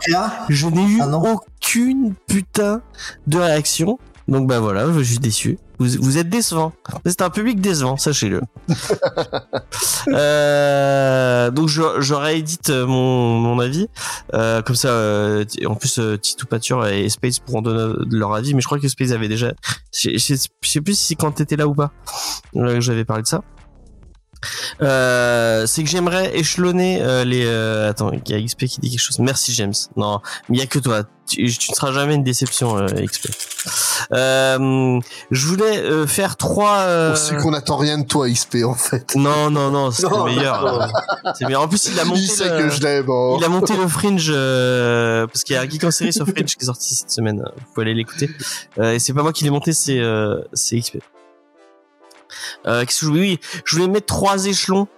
[0.49, 2.81] je n'ai eu Ah aucune putain
[3.27, 3.99] de réaction.
[4.29, 5.59] Donc bah voilà, je suis déçu.
[5.79, 6.73] Vous, vous êtes décevant.
[7.05, 8.41] C'est un public décevant, sachez-le.
[10.09, 13.89] euh, donc je- j'aurais édite mon, mon avis.
[14.35, 18.55] Euh, comme ça, euh, en plus, euh, Titou Pature et Space pourront donner leur avis.
[18.55, 19.53] Mais je crois que Space avait déjà...
[19.93, 21.93] Je, je, je sais plus si c'est quand t'étais là ou pas
[22.57, 23.43] euh, j'avais parlé de ça.
[24.83, 27.45] Euh, c'est que j'aimerais échelonner euh, les.
[27.47, 29.19] euh, attends, il y a XP qui dit quelque chose.
[29.19, 29.75] Merci James.
[29.97, 30.21] Non,
[30.51, 31.03] il y a que toi.
[31.29, 33.27] Tu, tu ne seras jamais une déception, euh, XP.
[34.13, 35.01] Euh,
[35.33, 36.77] je voulais euh, faire trois.
[36.83, 39.17] euh, On sait qu'on attend rien de toi, XP, en fait.
[39.17, 40.89] Non, non, non, c'est meilleur.
[41.37, 41.63] C'est meilleur.
[41.63, 42.21] En plus, il a monté.
[42.21, 43.07] Il sait le- que je l'aime.
[43.09, 43.37] oh.
[43.41, 46.27] il a monté le Fringe euh, parce qu'il y a un geek en série sur
[46.27, 47.43] Fringe qui est sorti cette semaine.
[47.57, 48.31] Vous pouvez aller l'écouter.
[48.79, 50.99] Euh, et c'est pas moi qui l'ai monté, c'est euh, c'est XP.
[52.67, 54.89] Euh, Qu'est-ce que je voulais Oui, je voulais mettre trois échelons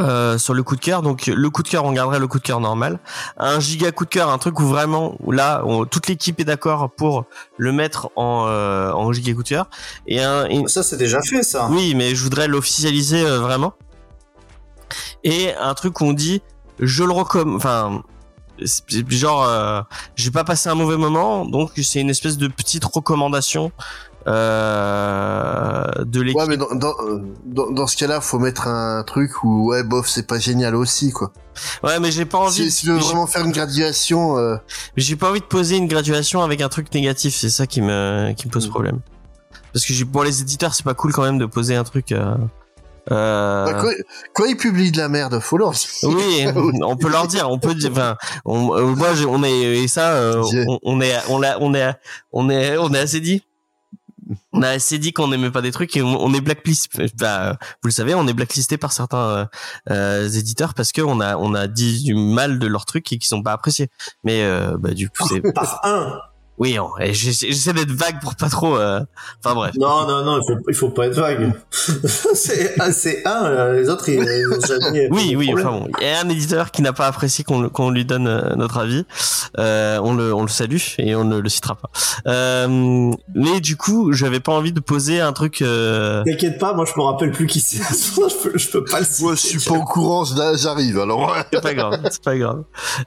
[0.00, 1.02] euh, sur le coup de cœur.
[1.02, 2.98] Donc le coup de cœur, on garderait le coup de cœur normal.
[3.36, 6.44] Un giga coup de cœur, un truc où vraiment où là, on- toute l'équipe est
[6.44, 7.24] d'accord pour
[7.58, 9.68] le mettre en euh, en giga coup de cœur.
[10.06, 11.68] Et un, et- Ça, c'est déjà fait, ça.
[11.70, 13.74] oui, mais je voudrais l'officialiser euh, vraiment.
[15.24, 16.42] Et un truc où on dit,
[16.80, 18.02] je le recommande, enfin,
[19.08, 19.82] genre, euh,
[20.16, 23.72] j'ai pas passé un mauvais moment, donc c'est une espèce de petite recommandation
[24.26, 26.38] euh, de l'équipe.
[26.40, 26.94] Ouais, mais dans, dans,
[27.44, 31.10] dans, dans ce cas-là, faut mettre un truc où, ouais, bof, c'est pas génial aussi,
[31.12, 31.32] quoi.
[31.82, 32.52] Ouais, mais j'ai pas envie.
[32.52, 34.56] Si, si tu veux vraiment faire une graduation, euh,
[34.96, 38.32] J'ai pas envie de poser une graduation avec un truc négatif, c'est ça qui me
[38.36, 38.70] qui me pose Mm.
[38.70, 39.00] problème.
[39.72, 42.12] Parce que pour les éditeurs, c'est pas cool quand même de poser un truc.
[42.12, 42.34] Euh,
[43.10, 43.90] euh, bah, quand,
[44.34, 45.88] quand ils publient de la merde, faut leur dire.
[46.04, 46.46] Oui,
[46.84, 50.14] on peut leur dire, on peut dire, enfin, on, euh, moi, on est, et ça,
[50.68, 51.92] on, on est, on l'a, on est,
[52.32, 53.42] on est, on est assez dit.
[54.52, 56.90] On a assez dit qu'on n'aimait pas des trucs et on, on est blacklist.
[57.18, 59.46] Bah, vous le savez, on est blacklisté par certains euh,
[59.90, 63.18] euh, éditeurs parce que on a, on a dit du mal de leurs trucs et
[63.18, 63.88] qu'ils sont pas appréciés.
[64.24, 66.20] Mais euh, bah, du coup, c'est, Par un.
[66.58, 66.78] Oui,
[67.12, 68.76] j'essaie d'être vague pour pas trop.
[68.76, 69.00] euh,
[69.44, 69.72] Enfin bref.
[69.78, 71.52] Non, non, non, il faut, il faut pas être vague.
[72.34, 75.08] c'est ah, c'est un, euh, les autres, ils, ils ont jamais.
[75.10, 75.66] Oui, oui, problème.
[75.66, 78.26] enfin bon, il y a un éditeur qui n'a pas apprécié qu'on qu'on lui donne
[78.28, 79.04] euh, notre avis.
[79.58, 81.90] Euh, on le on le salue et on ne le citera pas.
[82.26, 85.62] Euh, mais du coup, j'avais pas envie de poser un truc.
[85.62, 86.22] Euh...
[86.24, 87.78] T'inquiète pas, moi je me rappelle plus qui c'est.
[87.82, 89.24] je peux, je peux pas le citer.
[89.24, 91.34] Moi, je suis pas au courant, j'arrive, alors.
[91.52, 92.62] C'est pas grave, c'est pas grave.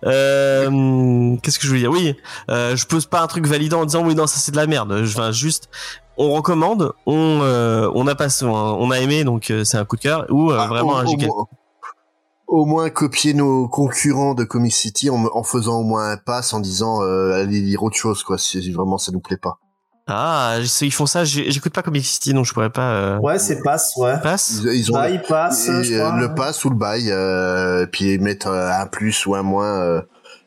[0.05, 1.91] Euh, Qu'est-ce que je veux dire?
[1.91, 2.15] Oui,
[2.49, 4.67] euh, je pose pas un truc validant en disant oui non ça c'est de la
[4.67, 5.03] merde.
[5.03, 5.69] Je viens juste,
[6.17, 9.95] on recommande, on euh, on a passé, on a aimé donc euh, c'est un coup
[9.97, 11.27] de cœur ou euh, Ah, vraiment au, un au giga.
[11.27, 11.45] moins-
[12.47, 16.53] au moins copier nos concurrents de Comic City en, en faisant au moins un pass
[16.53, 19.57] en disant euh, allez lire autre chose quoi si vraiment ça nous plaît pas.
[20.07, 21.23] Ah, ils font ça.
[21.25, 22.91] j'ai- J'écoute pas Comic City donc je pourrais pas.
[22.91, 23.17] Euh...
[23.17, 24.19] Ouais, c'est passe, ouais.
[24.21, 24.59] Passe.
[24.63, 26.19] Ils, ils ont Bah, je crois.
[26.19, 29.79] le pass ou le bail euh, puis ils mettent euh, un plus ou un moins
[29.81, 30.01] euh,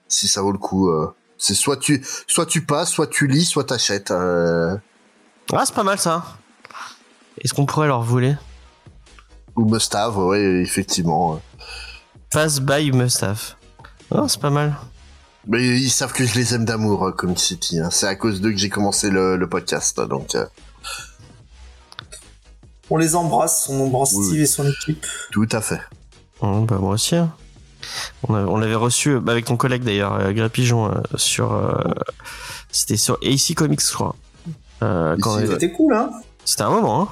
[0.07, 0.89] si ça vaut le coup.
[0.91, 1.13] euh.
[1.39, 4.11] C'est soit tu soit tu passes, soit tu lis, soit t'achètes.
[4.11, 4.77] Euh,
[5.53, 6.25] Ah, c'est pas mal ça.
[7.41, 8.35] Est-ce qu'on pourrait leur voler?
[9.57, 11.41] Ou must have, ouais effectivement.
[12.31, 13.55] Pass by must have.
[14.11, 14.75] Oh, c'est pas mal.
[15.47, 17.79] Mais ils savent que je les aime d'amour, euh, Comic City.
[17.81, 17.89] hein.
[17.91, 19.99] C'est à cause d'eux que j'ai commencé le, le podcast.
[20.01, 20.45] Donc, euh,
[22.91, 24.43] On les embrasse, on embrasse Oui, Steve oui.
[24.43, 25.07] et son équipe.
[25.31, 25.81] tout à fait.
[26.41, 27.17] Oh, bah moi aussi.
[27.17, 27.33] hein.
[28.29, 31.53] On, l'avait reçu bah, avec ton collègue d'ailleurs, euh, Gré Pigeon, euh, sur.
[31.53, 31.73] euh,
[32.71, 34.15] C'était sur AC Comics, je crois.
[34.83, 35.17] Euh.
[35.49, 36.11] C'était cool, hein
[36.45, 37.03] C'était un moment.
[37.03, 37.09] Hein.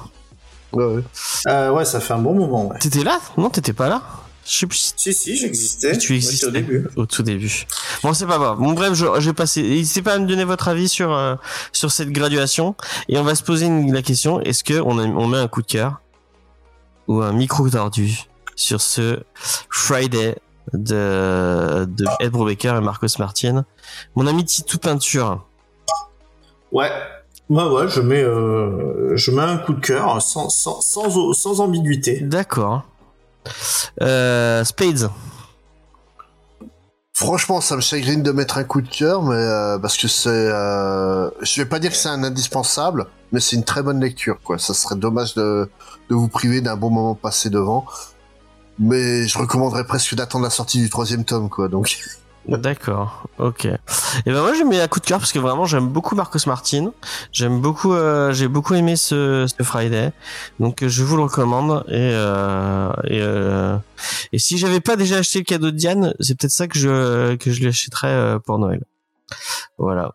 [0.73, 1.03] Ouais, ouais.
[1.49, 2.77] euh, Ouais, ça fait un bon moment, ouais.
[2.79, 3.19] T'étais là?
[3.37, 4.01] Non, t'étais pas là?
[4.45, 4.77] Je sais plus.
[4.77, 5.97] si Si, si, j'existais.
[5.97, 6.87] Tu Ouais, existais au début.
[6.95, 7.65] au tout début.
[8.01, 8.57] Bon, c'est pas grave.
[8.59, 9.61] Bon, bref, je- j'ai passé.
[9.61, 11.35] N'hésitez pas à me donner votre avis sur euh,
[11.73, 12.75] sur cette graduation
[13.09, 15.49] et on va se poser une- la question est-ce que on, a- on met un
[15.49, 15.99] coup de cœur
[17.09, 18.19] ou un micro tordu
[18.55, 19.19] sur ce
[19.69, 20.37] Friday
[20.73, 23.65] de de Ed Brubaker et Marcos Martin.
[24.15, 25.45] Mon ami Titou Peinture.
[26.71, 26.91] Ouais.
[27.49, 31.61] Ouais, ouais, je mets, euh, je mets un coup de cœur sans, sans, sans, sans
[31.61, 32.19] ambiguïté.
[32.19, 32.83] D'accord.
[34.01, 35.09] Euh, Spades.
[37.13, 40.29] Franchement, ça me chagrine de mettre un coup de cœur, mais euh, parce que c'est,
[40.29, 44.37] euh, je vais pas dire que c'est un indispensable, mais c'est une très bonne lecture,
[44.43, 44.59] quoi.
[44.59, 45.69] Ça serait dommage de,
[46.09, 47.85] de vous priver d'un bon moment passé devant.
[48.79, 51.67] Mais je recommanderais presque d'attendre la sortie du troisième tome, quoi.
[51.67, 51.97] Donc,
[52.47, 53.65] D'accord, ok.
[53.65, 53.79] Et
[54.25, 56.93] ben moi j'ai mis un coup de cœur parce que vraiment j'aime beaucoup Marcos Martin,
[57.33, 60.13] j'aime beaucoup, euh, j'ai beaucoup aimé ce, ce Friday,
[60.61, 63.77] donc je vous le recommande et euh, et, euh,
[64.31, 67.35] et si j'avais pas déjà acheté le cadeau de Diane, c'est peut-être ça que je
[67.35, 68.81] que je lui achèterais euh, pour Noël.
[69.77, 70.13] Voilà.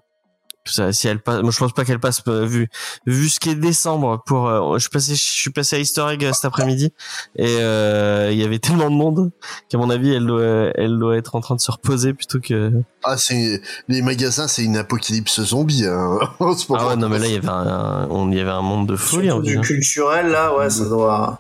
[0.65, 2.69] Ça, si elle passe, moi je pense pas qu'elle passe euh, vu
[3.05, 4.47] vu ce qui est décembre pour.
[4.49, 6.93] euh, je suis passé, je suis passé à Easter Egg euh, cet après-midi
[7.35, 9.33] et euh, il y avait tellement de monde
[9.69, 12.71] qu'à mon avis elle doit elle doit être en train de se reposer plutôt que.
[13.03, 15.85] Ah, c'est les magasins, c'est une apocalypse zombie.
[15.85, 18.41] Hein, en ce Ah ouais non mais là il y avait un, on il y
[18.41, 19.63] avait un monde de folie en Surtout du hein.
[19.63, 21.39] culturel, là, ouais, ça doit.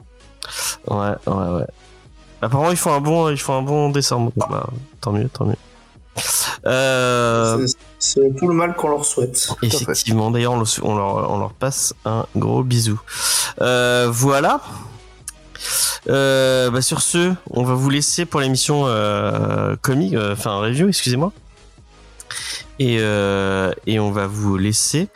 [0.88, 0.96] Ouais
[1.28, 1.66] ouais ouais.
[2.40, 4.32] Apparemment ils font un bon ils font un bon décembre.
[4.34, 4.68] Bah,
[5.00, 5.54] tant mieux tant mieux.
[6.66, 7.66] Euh,
[7.98, 9.48] C'est- tout le mal qu'on leur souhaite.
[9.62, 13.00] Effectivement, d'ailleurs, on, le- on leur, on leur passe un gros bisou.
[13.60, 14.60] Euh, voilà.
[16.08, 18.86] Euh, bah sur ce, on va vous laisser pour l'émission
[19.82, 21.32] comique, enfin review, excusez-moi.
[22.82, 25.08] Et, euh, et on va vous laisser.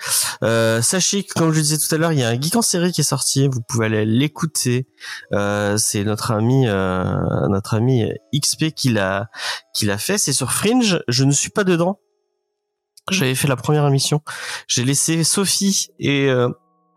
[0.44, 2.54] Euh, sachez que, comme je le disais tout à l'heure, il y a un geek
[2.54, 3.48] en série qui est sorti.
[3.48, 4.86] Vous pouvez aller l'écouter.
[5.32, 7.02] Euh, c'est notre ami, euh,
[7.48, 9.30] notre ami XP qui l'a,
[9.74, 10.16] qui l'a fait.
[10.16, 11.02] C'est sur Fringe.
[11.08, 11.98] Je ne suis pas dedans.
[13.10, 14.22] J'avais fait la première émission.
[14.68, 16.50] J'ai laissé Sophie et euh,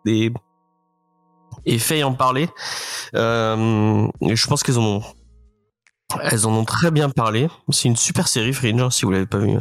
[0.06, 0.32] et
[1.66, 2.48] et Faye en parler.
[3.16, 5.04] Euh, je pense qu'elles en ont
[6.22, 7.48] elles en ont très bien parlé.
[7.70, 9.58] C'est une super série Fringe hein, si vous l'avez pas vu.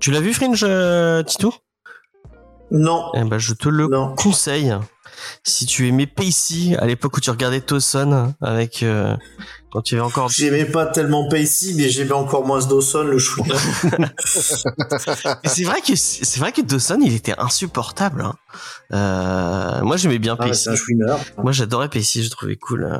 [0.00, 1.52] Tu l'as vu Fringe euh, Titou
[2.70, 4.14] Non, Eh ben je te le non.
[4.14, 4.74] conseille.
[5.44, 9.16] Si tu aimais Pacey à l'époque où tu regardais Towson avec euh,
[9.72, 13.16] quand tu avais encore J'aimais pas tellement Pacey, mais j'aimais encore moins Dawson, le.
[15.44, 18.20] Et c'est vrai que c'est vrai que Dawson il était insupportable.
[18.22, 18.34] hein.
[18.92, 20.64] Euh, moi j'aimais bien Ah, Pacey.
[20.64, 21.18] c'est un chouineur.
[21.38, 22.98] Moi j'adorais Pacey, je trouvais cool euh,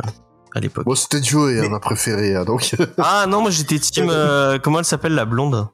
[0.54, 0.86] à l'époque.
[0.86, 2.34] Moi, c'était Joey, hein, Mais- ma préférée.
[2.34, 5.68] hein, donc, Ah non, moi j'étais team euh, comment elle s'appelle la blonde?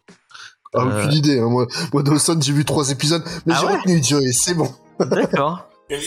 [0.75, 0.99] Ah, Euh.
[1.05, 1.39] aucune idée.
[1.39, 4.33] Hein, moi, moi, Dawson, j'ai vu trois épisodes, mais Ah j'ai ouais retenu Joey.
[4.33, 4.68] C'est bon.
[4.99, 5.68] D'accord.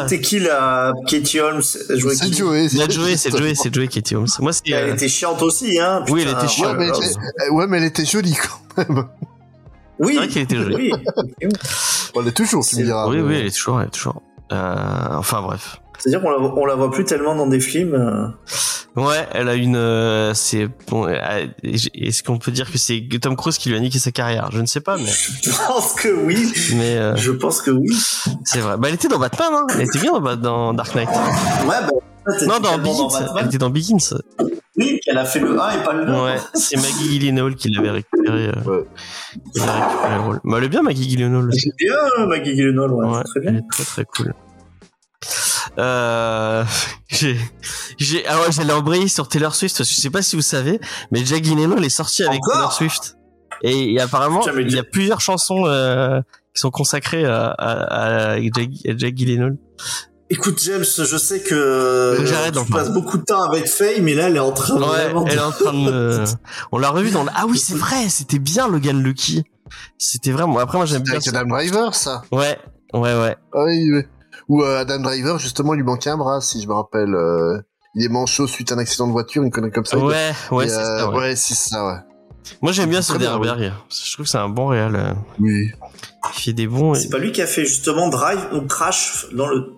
[0.00, 1.62] C'était qui la Katie Holmes?
[1.90, 2.68] Elle jouait C'est Joey.
[2.68, 4.26] C'est Joey, c'est Joey, c'est Joey était Holmes.
[4.40, 6.04] Moi c'est Elle euh, était chiante aussi, hein.
[6.08, 6.76] Oui, elle était chiante.
[6.76, 6.92] Ouais, mais,
[7.46, 9.04] elle- ouais, mais elle était jolie quand même.
[10.00, 10.74] Oui, C'est vrai qu'elle était jolie.
[10.74, 10.92] Oui.
[12.16, 13.08] Elle est toujours, tu me C'est- diras.
[13.08, 14.20] oui oui, elle est toujours, elle est toujours.
[14.50, 15.80] Euh, enfin bref.
[15.98, 18.34] C'est-à-dire qu'on la, on la voit plus tellement dans des films.
[18.96, 19.00] Euh.
[19.02, 19.76] Ouais, elle a une.
[19.76, 21.06] euh, c'est bon.
[21.06, 24.50] euh, Est-ce qu'on peut dire que c'est Tom Cruise qui lui a niqué sa carrière?
[24.52, 25.06] Je ne sais pas, mais
[25.42, 26.52] Je pense que oui.
[26.76, 27.88] mais euh, Je pense que oui.
[28.44, 28.76] c'est vrai.
[28.78, 29.66] Bah elle était dans Batman, hein.
[29.74, 31.08] Elle était bien dans, dans Dark Knight.
[31.08, 31.88] Ouais, bah,
[32.40, 33.08] elle Non, dans Begins.
[33.40, 33.98] elle était dans Begins.
[34.76, 36.12] Oui, elle a fait le 1 et pas le 2.
[36.12, 38.48] Ouais, c'est Maggie Gyllenhaal qui l'avait récupéré.
[38.48, 38.84] euh, Ouais.
[39.54, 40.40] qui avait récupéré le rôle.
[40.44, 41.48] Mais elle est bien Maggie Gyllenhaal.
[41.48, 41.70] aussi.
[41.78, 43.58] C'est bien, Maggie Gyllenhaal, ouais, très elle bien.
[43.58, 44.34] est très très cool.
[45.78, 46.64] Euh,
[47.08, 47.36] j'ai,
[47.98, 50.42] j'ai, ah ouais, j'allais embrayer sur Taylor Swift parce que je sais pas si vous
[50.42, 53.16] savez, mais Jack Gyllenhaal est sorti avec Encore Taylor Swift.
[53.62, 56.20] Et, et apparemment, Putain, il y a plusieurs chansons euh,
[56.54, 59.56] qui sont consacrées à, à, à Jack, à Jack Gyllenhaal.
[60.30, 64.14] Écoute, James, je sais que que j'arrête tu passes beaucoup de temps avec Faye, mais
[64.14, 65.40] là, elle est en train Ouais, vraiment elle est de...
[65.42, 66.24] en train de me...
[66.72, 67.30] On l'a revu dans le...
[67.34, 69.44] Ah oui, c'est vrai, c'était bien Logan Lucky.
[69.98, 70.58] C'était vraiment...
[70.58, 71.28] Après, moi, j'aime bien avec.
[71.28, 72.22] Adam Driver, ça.
[72.32, 72.58] Ouais,
[72.94, 73.36] ouais, ouais.
[73.52, 74.02] Ah oui, oui.
[74.52, 77.14] Ou euh, Adam Driver, justement, lui manquait un bras, si je me rappelle.
[77.14, 77.58] euh,
[77.94, 79.96] il est manchot suite à un accident de voiture, une connerie comme ça.
[79.96, 81.16] Ouais, ouais, c'est euh, ça, ouais.
[81.16, 81.98] ouais, c'est ça, ouais.
[82.60, 83.72] Moi, j'aime bien bien, Soderbergh.
[83.88, 84.94] Je trouve que c'est un bon réal.
[84.94, 85.70] euh, Oui.
[86.34, 86.92] Il fait des bons...
[86.94, 89.72] C'est pas lui qui a fait justement Drive ou Crash dans le...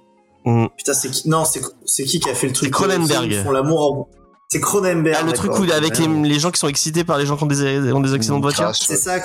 [0.45, 0.67] Mm.
[0.77, 3.31] Putain, c'est qui Non, c'est c'est qui qui a fait le truc C'est Cronenberg.
[3.31, 4.09] Ils font l'amour en...
[4.49, 5.17] C'est Cronenberg.
[5.21, 6.29] Ah, le truc où avec les, Ouais.
[6.29, 8.43] les gens qui sont excités par les gens qui ont des, ont des accidents de
[8.43, 8.65] voiture.
[8.65, 9.17] Crash, C'est ça.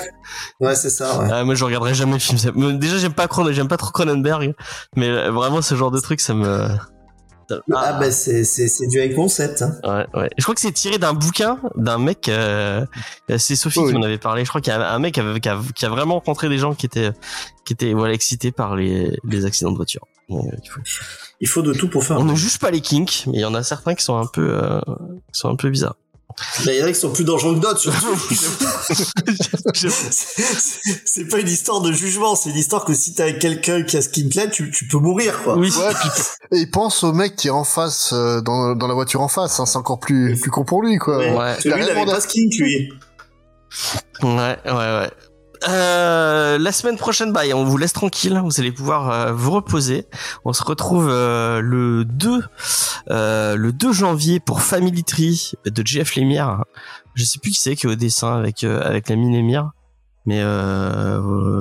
[0.58, 1.28] Ouais, c'est ça, ouais.
[1.30, 2.78] Ah, moi, je regarderai jamais le film.
[2.78, 4.54] Déjà, j'aime pas Cron- j'aime pas trop Cronenberg,
[4.96, 6.68] mais euh, vraiment ce genre de truc, ça me.
[7.74, 9.62] Ah, bah, c'est c'est- c'est du high concept.
[9.62, 9.72] Hein.
[9.82, 10.30] Ouais, ouais.
[10.38, 12.28] Je crois que c'est tiré d'un bouquin d'un mec.
[12.28, 12.84] Euh,
[13.38, 13.88] c'est Sophie Oui.
[13.92, 14.44] qui m'en avait parlé.
[14.44, 16.48] Je crois qu'il y a un mec qui a, qui a, qui a vraiment rencontré
[16.48, 17.10] des gens qui étaient,
[17.64, 20.06] qui étaient voilà excités par les, les accidents de voiture.
[20.30, 20.80] Euh, il faut-
[21.40, 22.18] Il faut de tout pour faire.
[22.18, 24.26] On ne juge pas les kinks, mais il y en a certains qui sont un
[24.26, 24.80] peu, euh,
[25.32, 25.96] qui sont un peu bizarres.
[26.64, 28.16] Bah, Il y en a qui sont plus dangereux que d'autres, surtout.
[31.04, 34.02] C'est pas une histoire de jugement, c'est une histoire que si t'as quelqu'un qui a
[34.02, 35.56] ce kink-là, tu, tu peux mourir, quoi.
[35.56, 35.72] oui.
[35.76, 39.20] Ouais, puis, et pense au mec qui est en face, euh, dans, dans la voiture
[39.22, 41.18] en face, hein, c'est encore plus, plus con pour lui, quoi.
[41.18, 41.30] Ouais.
[41.30, 41.34] Ouais.
[41.36, 42.92] Parce que lui, il avait pas ce kink, lui.
[44.22, 45.10] Ouais, ouais, ouais.
[45.68, 48.40] Euh, la semaine prochaine, bah, on vous laisse tranquille.
[48.42, 50.06] Vous allez pouvoir euh, vous reposer.
[50.44, 52.42] On se retrouve euh, le 2,
[53.10, 56.64] euh, le 2 janvier pour Family Tree de Jeff Lemire.
[57.14, 59.72] Je sais plus qui c'est qui est au dessin avec euh, avec la mine Lemire,
[60.26, 60.42] mais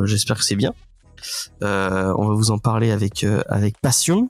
[0.05, 0.73] j'espère que c'est bien.
[1.63, 4.29] Euh, on va vous en parler avec euh, avec passion.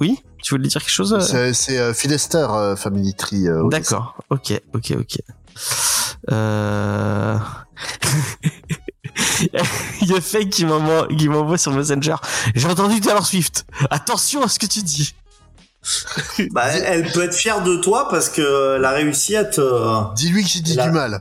[0.00, 3.46] Oui, tu voulais dire quelque chose C'est, c'est euh, Phil Lester, euh, Family Tree.
[3.70, 4.16] D'accord.
[4.30, 5.18] Ok, ok, ok.
[6.30, 7.38] Euh...
[10.00, 12.16] Il y a Fake qui m'envoie, qui m'envoie sur Messenger.
[12.54, 13.66] J'ai entendu Taylor Swift.
[13.90, 15.14] Attention à ce que tu dis.
[16.52, 19.60] Bah, elle, peut être fière de toi parce que elle a réussi à te,
[20.14, 21.20] Dis-lui que j'ai dit du mal.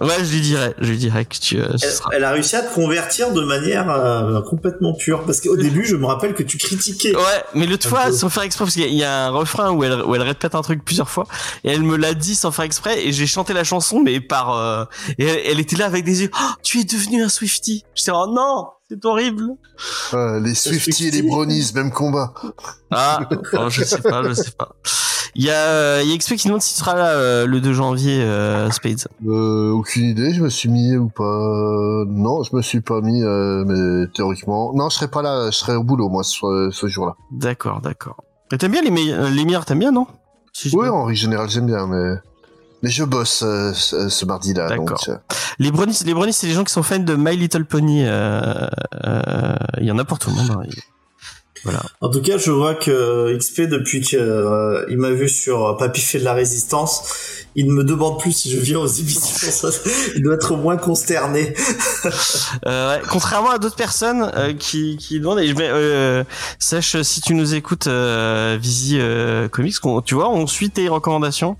[0.00, 1.60] Ouais, je lui dirais, je lui dirais que tu.
[1.60, 1.68] euh,
[2.12, 5.24] Elle, a réussi à te convertir de manière euh, complètement pure.
[5.24, 7.14] Parce qu'au début, je me rappelle que tu critiquais.
[7.14, 8.12] Ouais, mais l'autre fois, peu.
[8.12, 10.14] sans faire exprès, parce qu'il y a- il y a un refrain où elle, où
[10.14, 11.26] elle répète un truc plusieurs fois,
[11.64, 14.52] et elle me l'a dit sans faire exprès, et j'ai chanté la chanson, mais par,
[14.56, 14.84] euh,
[15.18, 17.84] et elle, elle était là avec des yeux, oh, tu es devenu un Swifty.
[17.94, 19.54] J'étais, oh non, c'est horrible.
[20.14, 21.22] Euh, les Swifties et les.
[21.22, 22.34] Brownies, même combat.
[22.90, 23.20] Ah,
[23.54, 24.74] oh, je sais pas, je sais pas.
[25.36, 27.46] Il y a, euh, il y a XP qui demande si tu seras là euh,
[27.46, 29.06] le 2 janvier, euh, Spades.
[29.26, 32.04] Euh, aucune idée, je me suis mis ou pas.
[32.08, 34.72] Non, je me suis pas mis, euh, mais théoriquement.
[34.74, 37.14] Non, je serai pas là, je serai au boulot, moi, ce, ce jour-là.
[37.30, 38.16] D'accord, d'accord.
[38.52, 40.08] Et t'aimes bien les, meilleurs- les meilleurs, t'aimes bien, non?
[40.52, 42.14] Si Oui, en règle générale, j'aime bien, mais.
[42.82, 44.88] Mais je bosse euh, ce, ce mardi-là, donc.
[44.88, 45.04] D'accord.
[45.08, 45.16] euh,
[45.58, 48.04] Les brownies, les brownies, c'est les gens qui sont fans de My Little Pony.
[48.06, 48.40] euh,
[49.04, 50.50] euh, Il y en a pour tout le monde.
[50.50, 50.68] hein.
[51.62, 51.82] Voilà.
[52.00, 54.18] En tout cas, je vois que XP, depuis qu'il
[54.96, 57.02] m'a vu sur Papy fait de la résistance,
[57.54, 59.68] il ne me demande plus si je viens aux émissions.
[60.16, 61.52] Il doit être moins consterné.
[62.66, 66.24] Euh, ouais, contrairement à d'autres personnes euh, qui, qui demandent, et je vais, euh,
[66.58, 69.76] sache euh, si tu nous écoutes, euh, Visi euh, Comics,
[70.06, 71.56] tu vois, on suit tes recommandations.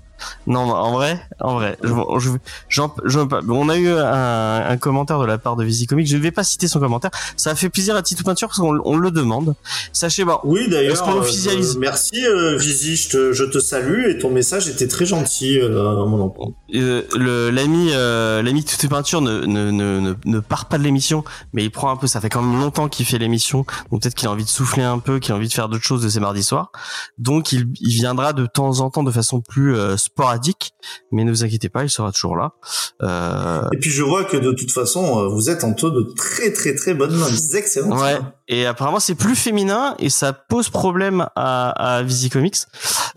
[0.47, 2.29] Non, en vrai, en vrai, je, je,
[2.69, 6.07] j'en- j'en- on a eu un, un commentaire de la part de Visi Comics.
[6.07, 7.11] Je ne vais pas citer son commentaire.
[7.37, 9.55] Ça a fait plaisir à Titou Peinture parce qu'on on le demande.
[9.93, 11.01] Sachez, bon, Oui, d'ailleurs.
[11.03, 11.75] Qu'on euh, officialise?
[11.75, 15.59] euh, Merci, euh, Vizi, je te, je te salue et ton message était très gentil
[15.59, 16.47] euh, à mon emploi.
[16.75, 20.83] Euh, le l'ami euh, l'ami Toutes Peinture ne, ne, ne, ne, ne part pas de
[20.83, 24.01] l'émission mais il prend un peu ça fait quand même longtemps qu'il fait l'émission donc
[24.01, 26.01] peut-être qu'il a envie de souffler un peu qu'il a envie de faire d'autres choses
[26.01, 26.71] de ses mardis soirs
[27.17, 30.73] donc il, il viendra de temps en temps de façon plus euh, sporadique
[31.11, 32.53] mais ne vous inquiétez pas il sera toujours là.
[33.01, 36.13] Euh, Et puis je vois que de toute façon, euh, vous êtes en taux de
[36.15, 38.19] très très très des excellentes ouais.
[38.19, 38.33] mains.
[38.51, 42.57] Et apparemment c'est plus féminin et ça pose problème à, à Visi Comics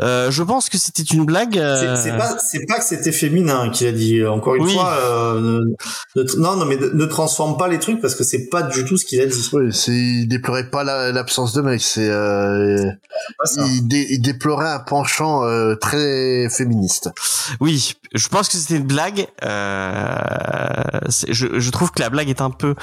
[0.01, 3.13] euh, je pense que c'était une blague euh, C'est c'est pas, c'est pas que c'était
[3.13, 4.25] féminin qu'il a dit.
[4.25, 4.73] Encore une Oui.
[4.75, 5.61] fois, euh,
[6.17, 8.63] ne- ne- non, non, mais ne, ne transforme pas les trucs parce que c'est pas
[8.63, 9.49] du tout ce qu'il a dit.
[9.53, 12.91] Oui, c'est, il déplorait pas la- l'absence de mec, c'est, euh,
[13.57, 17.11] il, dé- il déplorait un penchant euh, très féministe.
[17.61, 19.27] Oui, je pense que c'était une blague.
[19.45, 20.17] Euh,
[21.09, 22.75] c'est- je, je trouve que la blague est un peu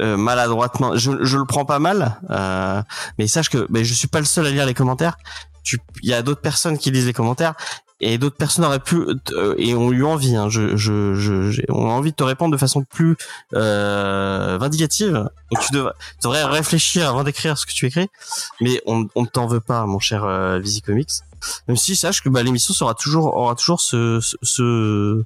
[0.00, 0.96] euh, maladroitement.
[0.96, 2.82] Je, je le prends pas mal, euh,
[3.18, 5.16] mais sache que ben, je suis pas le seul à lire les commentaires.
[6.02, 7.54] Il y a d'autres personnes qui lisent les commentaires
[7.98, 10.36] et d'autres personnes auraient pu euh, et ont eu envie.
[10.36, 13.16] Hein, je, je, je, j'ai- ont envie de te répondre de façon plus
[13.54, 15.28] euh, vindicative.
[15.50, 15.92] Donc tu devrais,
[16.22, 18.08] devrais réfléchir avant d'écrire ce que tu écris.
[18.60, 21.10] Mais on, on ne t'en veut pas, mon cher euh, Visi Comics.
[21.68, 25.22] Même si sache que bah, l'émission sera toujours aura toujours ce ce ce,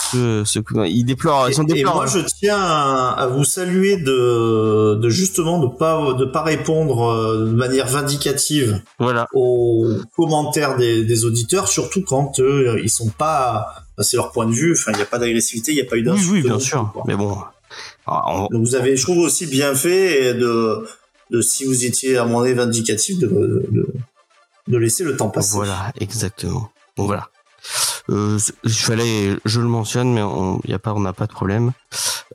[0.00, 4.94] ce, ce- ils déplorent ils sont Et, moi, je tiens à, à vous saluer de,
[4.94, 9.26] de justement de pas de pas répondre euh, de manière vindicative Voilà.
[9.34, 14.46] aux commentaires des, des auditeurs, surtout quand euh, ils sont pas, bah, c'est leur point
[14.46, 14.72] de vue.
[14.74, 16.30] Enfin, il n'y a pas d'agressivité, il n'y a pas eu Oui d'insulte.
[16.32, 16.90] oui bien non sûr.
[16.92, 17.02] quoi.
[17.06, 17.36] Mais bon.
[18.06, 20.86] alors, on- Donc vous avez, je trouve aussi bien fait de,
[21.30, 23.86] de si vous étiez à mon avis vindicatif de, de,
[24.68, 25.54] de laisser le temps passer.
[25.54, 26.70] Voilà exactement.
[26.96, 27.28] Donc voilà.
[28.08, 31.32] Euh, il fallait, je le mentionne, mais on y a pas, on n'a pas de
[31.32, 31.72] problème.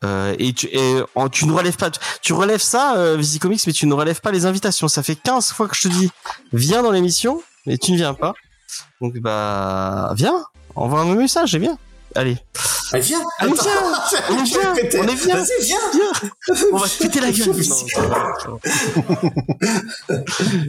[0.03, 1.89] Euh, et tu, et en- tu ne relèves pas,
[2.21, 4.87] tu relèves ça, euh, Visicomics, mais tu ne relèves pas les invitations.
[4.87, 6.09] Ça fait 15 fois que je te dis,
[6.53, 8.33] viens dans l'émission, mais tu ne viens pas.
[8.99, 10.43] Donc bah, viens,
[10.75, 11.77] envoie un message, et viens.
[12.15, 12.37] Allez,
[12.93, 13.71] Allez, viens, Allez, viens,
[14.29, 14.99] on est péter.
[14.99, 15.35] on est bien.
[15.37, 15.77] Vas-y, viens.
[15.93, 17.55] viens, on va te péter la gueule.
[18.49, 18.59] Non,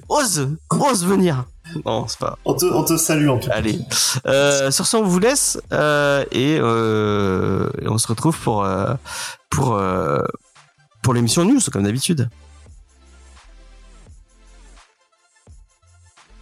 [0.09, 1.45] ose, ose venir.
[1.85, 2.39] Non, c'est pas.
[2.45, 3.55] On te, on te salue en tout cas.
[3.57, 3.81] Allez.
[4.27, 8.95] Euh, sur ce, on vous laisse euh, et, euh, et on se retrouve pour euh,
[9.51, 10.23] pour euh,
[11.03, 12.29] pour l'émission news comme d'habitude.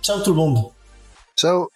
[0.03, 0.65] Ciao tout le monde.
[1.39, 1.71] Ciao